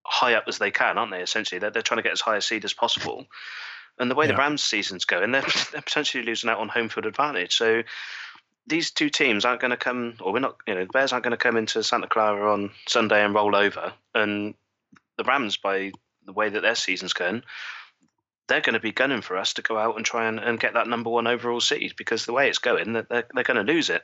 high 0.04 0.34
up 0.34 0.46
as 0.48 0.58
they 0.58 0.72
can, 0.72 0.98
aren't 0.98 1.12
they? 1.12 1.22
Essentially, 1.22 1.60
they're, 1.60 1.72
they're 1.72 1.82
trying 1.82 2.00
to 2.00 2.04
get 2.04 2.12
as 2.12 2.22
high 2.22 2.38
a 2.38 2.42
seed 2.42 2.66
as 2.66 2.74
possible. 2.74 3.26
And 4.00 4.10
the 4.10 4.16
way 4.16 4.26
the 4.26 4.34
Yeah. 4.34 4.40
Rams 4.40 4.64
season's 4.64 5.06
going, 5.06 5.32
they're, 5.32 5.42
they're 5.72 5.82
potentially 5.82 6.24
losing 6.24 6.50
out 6.50 6.60
on 6.60 6.70
home 6.70 6.90
field 6.90 7.06
advantage. 7.06 7.56
So 7.56 7.84
these 8.68 8.92
two 8.92 9.10
teams 9.10 9.46
aren't 9.46 9.62
going 9.62 9.72
to 9.72 9.78
come, 9.78 10.16
or 10.22 10.34
we're 10.34 10.40
not, 10.40 10.58
you 10.68 10.74
know, 10.74 10.86
the 10.86 10.92
Bears 10.92 11.14
aren't 11.14 11.24
going 11.24 11.32
to 11.32 11.38
come 11.38 11.58
into 11.58 11.84
Santa 11.84 12.08
Clara 12.08 12.52
on 12.52 12.72
Sunday 12.88 13.24
and 13.24 13.34
roll 13.34 13.56
over. 13.56 13.94
And 14.16 14.56
the 15.18 15.24
Rams, 15.24 15.58
by 15.58 15.92
the 16.26 16.34
way 16.34 16.50
that 16.50 16.62
their 16.62 16.76
season's 16.76 17.14
going, 17.14 17.44
they're 18.52 18.62
going 18.62 18.74
to 18.74 18.80
be 18.80 18.92
gunning 18.92 19.22
for 19.22 19.38
us 19.38 19.54
to 19.54 19.62
go 19.62 19.78
out 19.78 19.96
and 19.96 20.06
try 20.06 20.28
and, 20.28 20.40
and 20.40 20.60
get 20.60 20.74
that 20.74 20.88
number 20.88 21.10
one 21.10 21.28
overall 21.28 21.62
seed 21.62 21.94
because 21.98 22.26
the 22.26 22.34
way 22.34 22.50
it's 22.50 22.58
going, 22.60 22.94
they're, 22.94 23.08
they're, 23.10 23.28
they're 23.34 23.44
going 23.44 23.66
to 23.66 23.74
lose 23.74 23.90
it. 23.90 24.04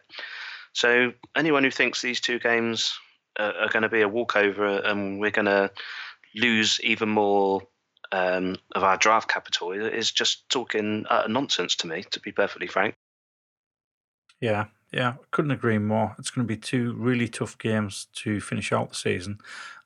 So 0.74 1.12
anyone 1.36 1.64
who 1.64 1.72
thinks 1.72 2.02
these 2.02 2.22
two 2.22 2.40
games 2.40 2.98
are, 3.38 3.54
are 3.54 3.70
going 3.70 3.84
to 3.84 3.90
be 3.90 4.02
a 4.02 4.08
walkover 4.10 4.78
and 4.78 5.20
we're 5.20 5.32
going 5.32 5.46
to 5.46 5.72
lose 6.36 6.80
even 6.82 7.10
more 7.10 7.62
um, 8.12 8.58
of 8.76 8.84
our 8.84 8.98
draft 8.98 9.30
capital 9.30 9.72
is 9.72 10.12
just 10.12 10.48
talking 10.50 11.06
uh, 11.10 11.28
nonsense 11.28 11.76
to 11.78 11.88
me, 11.88 12.04
to 12.12 12.20
be 12.20 12.32
perfectly 12.32 12.68
frank. 12.68 12.96
Yeah, 14.40 14.66
yeah, 14.94 15.16
couldn't 15.32 15.52
agree 15.52 15.78
more. 15.78 16.16
It's 16.18 16.30
going 16.30 16.48
to 16.48 16.54
be 16.54 16.60
two 16.60 16.94
really 16.94 17.28
tough 17.28 17.58
games 17.58 18.08
to 18.16 18.40
finish 18.40 18.72
out 18.72 18.90
the 18.90 18.96
season, 18.96 19.40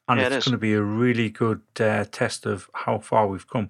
and 0.08 0.20
Yeah, 0.20 0.28
it's 0.28 0.38
is. 0.38 0.46
going 0.46 0.52
to 0.52 0.58
be 0.60 0.74
a 0.74 0.82
really 0.82 1.30
good 1.30 1.62
uh, 1.80 2.06
test 2.12 2.46
of 2.46 2.70
how 2.74 3.00
far 3.00 3.28
we've 3.28 3.48
come. 3.48 3.70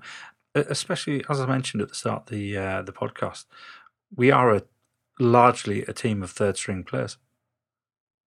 Especially 0.54 1.24
as 1.30 1.40
I 1.40 1.46
mentioned 1.46 1.82
at 1.82 1.90
the 1.90 1.96
start 1.96 2.24
of 2.24 2.30
the 2.30 2.58
uh, 2.58 2.82
the 2.82 2.92
podcast, 2.92 3.46
we 4.16 4.32
are 4.32 4.56
a 4.56 4.64
largely 5.20 5.84
a 5.84 5.94
team 5.94 6.22
of 6.24 6.32
third 6.32 6.58
string 6.58 6.84
players 6.84 7.18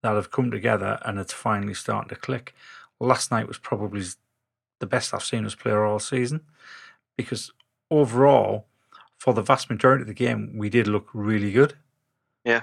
that 0.03 0.15
have 0.15 0.31
come 0.31 0.51
together, 0.51 0.99
and 1.05 1.19
it's 1.19 1.33
finally 1.33 1.75
starting 1.75 2.09
to 2.09 2.17
click. 2.17 2.55
Last 3.01 3.31
night 3.31 3.49
was 3.49 3.59
probably 3.59 4.05
the 4.81 4.87
best 4.87 5.13
I've 5.13 5.25
seen 5.25 5.45
us 5.45 5.55
play 5.55 5.73
all 5.73 5.99
season, 5.99 6.41
because 7.17 7.53
overall, 7.91 8.67
for 9.19 9.35
the 9.35 9.43
vast 9.43 9.69
majority 9.69 10.03
of 10.03 10.09
the 10.09 10.15
game, 10.15 10.57
we 10.57 10.69
did 10.69 10.87
look 10.87 11.09
really 11.13 11.53
good. 11.53 11.75
Yeah. 12.45 12.63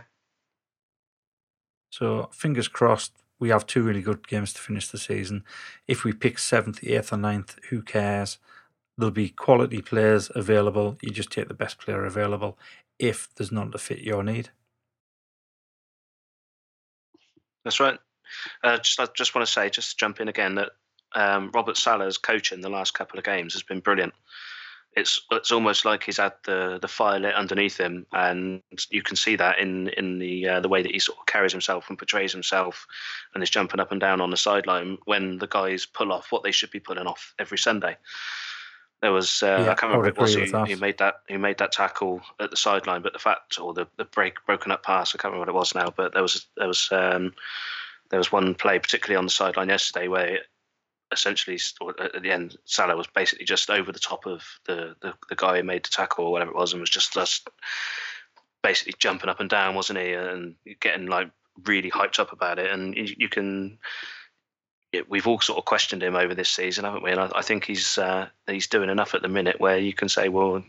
So 1.92 2.30
fingers 2.32 2.68
crossed, 2.68 3.14
we 3.40 3.50
have 3.50 3.66
two 3.66 3.84
really 3.84 4.02
good 4.02 4.28
games 4.28 4.54
to 4.54 4.62
finish 4.62 4.88
the 4.88 4.98
season. 4.98 5.44
If 5.88 6.04
we 6.04 6.14
pick 6.14 6.40
seventh, 6.40 6.84
eighth, 6.84 7.12
or 7.12 7.18
ninth, 7.18 7.58
who 7.70 7.82
cares? 7.82 8.38
There'll 9.02 9.10
be 9.12 9.30
quality 9.30 9.82
players 9.82 10.30
available. 10.36 10.96
You 11.02 11.10
just 11.10 11.32
take 11.32 11.48
the 11.48 11.56
best 11.56 11.80
player 11.80 12.06
available 12.06 12.60
if 13.00 13.28
there's 13.34 13.52
none 13.52 13.72
to 13.72 13.80
fit 13.80 14.02
your 14.02 14.22
need. 14.24 14.50
That's 17.64 17.80
right. 17.80 17.98
Uh, 18.64 18.78
just, 18.78 19.00
I 19.00 19.08
just 19.16 19.34
want 19.34 19.48
to 19.48 19.52
say, 19.52 19.72
just 19.72 19.90
to 19.90 19.98
jump 19.98 20.22
in 20.22 20.28
again, 20.28 20.54
that 20.54 20.74
um, 21.16 21.50
Robert 21.52 21.78
Saleh's 21.78 22.20
coaching 22.20 22.62
the 22.62 22.70
last 22.70 22.94
couple 22.94 23.18
of 23.18 23.26
games 23.26 23.54
has 23.54 23.64
been 23.64 23.80
brilliant. 23.80 24.14
It's 24.96 25.20
it's 25.32 25.52
almost 25.52 25.84
like 25.84 26.04
he's 26.04 26.18
had 26.18 26.34
the, 26.46 26.78
the 26.80 26.88
fire 26.88 27.20
lit 27.20 27.34
underneath 27.34 27.80
him, 27.80 28.06
and 28.12 28.62
you 28.92 29.02
can 29.02 29.16
see 29.16 29.36
that 29.36 29.58
in 29.58 29.88
in 29.88 30.20
the 30.20 30.48
uh, 30.48 30.60
the 30.60 30.70
way 30.70 30.84
that 30.84 30.92
he 30.92 31.00
sort 31.00 31.18
of 31.18 31.26
carries 31.26 31.54
himself 31.54 31.90
and 31.90 31.98
portrays 31.98 32.34
himself, 32.34 32.86
and 33.34 33.42
is 33.42 33.50
jumping 33.50 33.80
up 33.80 33.92
and 33.92 34.00
down 34.00 34.22
on 34.22 34.30
the 34.30 34.38
sideline 34.38 35.00
when 35.06 35.40
the 35.40 35.48
guys 35.48 35.88
pull 35.88 36.12
off 36.12 36.32
what 36.32 36.44
they 36.44 36.52
should 36.52 36.70
be 36.70 36.80
pulling 36.80 37.08
off 37.08 37.34
every 37.40 37.58
Sunday. 37.58 37.98
There 39.02 39.12
was 39.12 39.42
uh, 39.42 39.64
Yeah, 39.66 39.72
I 39.72 39.76
can't 39.76 39.94
remember 39.94 40.04
who 40.04 40.10
it 40.10 40.18
was 40.18 40.34
who, 40.36 40.46
who 40.46 40.76
made 40.78 40.98
that 41.00 41.22
who 41.28 41.38
made 41.38 41.58
that 41.58 41.72
tackle 41.72 42.22
at 42.40 42.52
the 42.52 42.58
sideline, 42.58 43.02
but 43.02 43.14
the 43.14 43.20
fact 43.20 43.60
or 43.60 43.74
the, 43.74 43.88
the 43.98 44.06
break 44.06 44.36
broken 44.46 44.72
up 44.72 44.84
pass 44.84 45.14
I 45.14 45.18
can't 45.18 45.34
remember 45.34 45.54
what 45.54 45.56
it 45.56 45.60
was 45.60 45.76
now, 45.76 45.94
but 45.96 46.14
there 46.14 46.22
was 46.22 46.48
there 46.58 46.68
was 46.68 46.88
um, 46.92 47.34
there 48.10 48.20
was 48.20 48.32
one 48.32 48.56
play 48.56 48.80
particularly 48.80 49.18
on 49.18 49.26
the 49.26 49.32
sideline 49.32 49.70
yesterday 49.70 50.08
where 50.08 50.40
essentially 51.12 51.60
at 52.00 52.22
the 52.22 52.32
end 52.32 52.58
Saleh 52.66 52.96
was 52.96 53.08
basically 53.08 53.46
just 53.46 53.70
over 53.70 53.92
the 53.92 54.00
top 54.00 54.26
of 54.26 54.44
the, 54.66 54.96
the 55.02 55.14
the 55.30 55.36
guy 55.36 55.58
who 55.58 55.64
made 55.64 55.84
the 55.84 55.90
tackle 55.90 56.26
or 56.26 56.32
whatever 56.32 56.52
it 56.52 56.58
was 56.58 56.74
and 56.74 56.80
was 56.80 56.90
just 56.90 57.14
just 57.14 57.50
basically 58.62 58.94
jumping 59.00 59.30
up 59.30 59.40
and 59.40 59.50
down, 59.50 59.76
wasn't 59.76 60.00
he? 60.00 60.14
And 60.14 60.56
getting 60.80 61.08
like 61.08 61.30
really 61.66 61.92
hyped 61.92 62.20
up 62.20 62.32
about 62.32 62.60
it. 62.60 62.72
And 62.72 62.96
you, 62.96 63.16
you 63.18 63.30
can, 63.30 63.78
we've 65.10 65.28
all 65.28 65.40
sort 65.40 65.58
of 65.58 65.66
questioned 65.66 66.04
him 66.04 66.16
over 66.16 66.36
this 66.36 66.50
season, 66.50 66.86
haven't 66.86 67.04
we? 67.04 67.12
And 67.12 67.20
I, 67.20 67.30
I 67.36 67.42
think 67.42 67.66
he's 67.66 67.98
uh, 67.98 68.28
he's 68.48 68.68
doing 68.68 68.90
enough 68.90 69.14
at 69.14 69.22
the 69.22 69.28
minute 69.28 69.60
where 69.60 69.78
you 69.78 69.94
can 69.94 70.10
say, 70.10 70.30
well, 70.30 70.64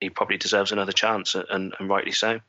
he 0.00 0.10
probably 0.10 0.36
deserves 0.36 0.72
another 0.72 0.92
chance, 0.92 1.34
and, 1.34 1.74
and 1.78 1.88
rightly 1.88 2.12
so. 2.12 2.40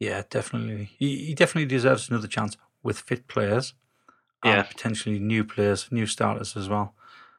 Yeah, 0.00 0.22
definitely. 0.30 0.90
He, 0.98 1.26
he 1.26 1.34
definitely 1.34 1.66
deserves 1.66 2.08
another 2.08 2.28
chance 2.28 2.56
with 2.82 3.00
fit 3.00 3.26
players 3.26 3.74
Yeah. 4.44 4.60
and 4.60 4.68
potentially 4.68 5.18
new 5.18 5.44
players, 5.44 5.88
new 5.90 6.06
starters 6.06 6.56
as 6.56 6.68
well. 6.68 6.94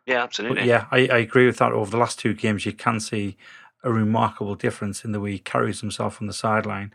Yeah, 0.05 0.23
absolutely. 0.23 0.61
But 0.61 0.67
yeah, 0.67 0.85
I, 0.91 1.07
I 1.07 1.17
agree 1.19 1.45
with 1.45 1.57
that. 1.57 1.71
Over 1.71 1.91
the 1.91 1.97
last 1.97 2.19
two 2.19 2.33
games, 2.33 2.65
you 2.65 2.73
can 2.73 2.99
see 2.99 3.37
a 3.83 3.91
remarkable 3.93 4.55
difference 4.55 5.05
in 5.05 5.13
the 5.13 5.19
way 5.21 5.31
he 5.31 5.39
carries 5.39 5.79
himself 5.81 6.21
on 6.21 6.27
the 6.27 6.33
sideline, 6.33 6.93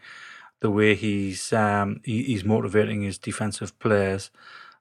the 0.60 0.70
way 0.70 0.94
he's 0.94 1.52
um, 1.52 2.00
he, 2.04 2.22
he's 2.24 2.44
motivating 2.44 3.02
his 3.02 3.18
defensive 3.18 3.78
players, 3.78 4.30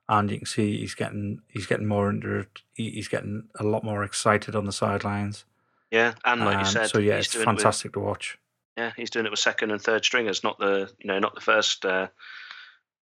and 0.09 0.29
you 0.31 0.37
can 0.37 0.45
see 0.45 0.77
he's 0.79 0.93
getting 0.95 1.41
he's 1.47 1.65
getting 1.67 1.87
more 1.87 2.09
into 2.09 2.39
it. 2.39 2.61
He's 2.73 3.07
getting 3.07 3.47
a 3.59 3.63
lot 3.63 3.83
more 3.83 4.03
excited 4.03 4.55
on 4.55 4.65
the 4.65 4.71
sidelines. 4.71 5.45
Yeah, 5.91 6.13
and 6.25 6.41
like 6.41 6.53
you 6.55 6.59
Um, 6.59 6.65
said, 6.65 6.89
so 6.89 6.99
yeah, 6.99 7.15
it's 7.15 7.29
doing 7.29 7.43
it 7.43 7.47
with- 7.49 7.57
fantastic 7.57 7.93
to 7.93 7.99
watch. 7.99 8.37
yeah, 8.77 8.91
he's 8.95 9.09
doing 9.11 9.25
it 9.25 9.29
with 9.29 9.39
second 9.39 9.71
and 9.71 9.81
third 9.81 10.03
stringers, 10.03 10.43
not 10.43 10.57
the 10.59 10.91
you 10.99 11.07
know 11.07 11.19
not 11.19 11.35
the 11.35 11.41
first 11.41 11.85
uh, 11.85 12.07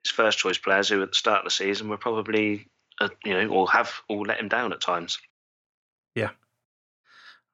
his 0.03 0.11
first 0.11 0.37
choice 0.39 0.57
players 0.57 0.89
who 0.89 1.01
at 1.01 1.09
the 1.11 1.15
start 1.15 1.39
of 1.39 1.45
the 1.45 1.51
season 1.51 1.87
were 1.89 1.97
probably 1.97 2.67
uh, 2.99 3.09
you 3.23 3.33
know 3.33 3.47
or 3.47 3.69
have 3.71 4.01
all 4.09 4.21
let 4.23 4.39
him 4.39 4.47
down 4.49 4.73
at 4.73 4.81
times. 4.81 5.17
Yeah. 6.15 6.31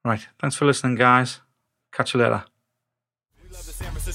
Right, 0.04 0.26
thanks 0.40 0.56
for 0.56 0.66
listening, 0.66 0.96
guys. 0.96 1.42
Catch 1.92 2.14
you 2.14 2.20
later. 2.22 2.46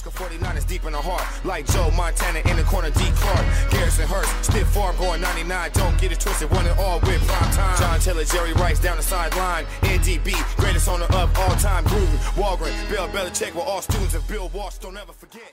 We 0.02 0.06
love 0.06 0.14
Francisco 0.14 0.44
49ers 0.44 0.66
deep 0.66 0.84
in 0.84 0.92
the 0.92 1.00
heart. 1.00 1.22
Like 1.44 1.66
Joe 1.66 1.90
Montana 1.92 2.40
in 2.50 2.56
the 2.56 2.62
corner, 2.64 2.90
D. 2.90 3.00
Clark. 3.14 3.46
Garrison 3.70 4.06
Hearst, 4.08 4.44
stiff 4.44 4.66
farm 4.68 4.96
going 4.96 5.20
99. 5.20 5.70
Don't 5.74 5.98
get 6.00 6.12
it 6.12 6.20
twisted, 6.20 6.50
one 6.50 6.66
and 6.66 6.78
all 6.78 7.00
with 7.00 7.24
prime 7.26 7.52
time. 7.52 7.78
John 7.78 8.00
Taylor, 8.00 8.24
Jerry 8.24 8.52
Rice 8.54 8.80
down 8.80 8.96
the 8.96 9.02
sideline. 9.02 9.64
NDB, 9.82 10.34
greatest 10.56 10.88
owner 10.88 11.04
of 11.04 11.36
all 11.38 11.54
time. 11.56 11.84
Gruden, 11.84 12.16
Holmgren, 12.34 12.90
Bill 12.90 13.08
Belichick 13.08 13.54
were 13.54 13.62
all 13.62 13.82
students 13.82 14.14
of 14.14 14.26
Bill 14.28 14.48
Walsh. 14.48 14.78
Don't 14.78 14.96
ever 14.96 15.12
forget. 15.12 15.52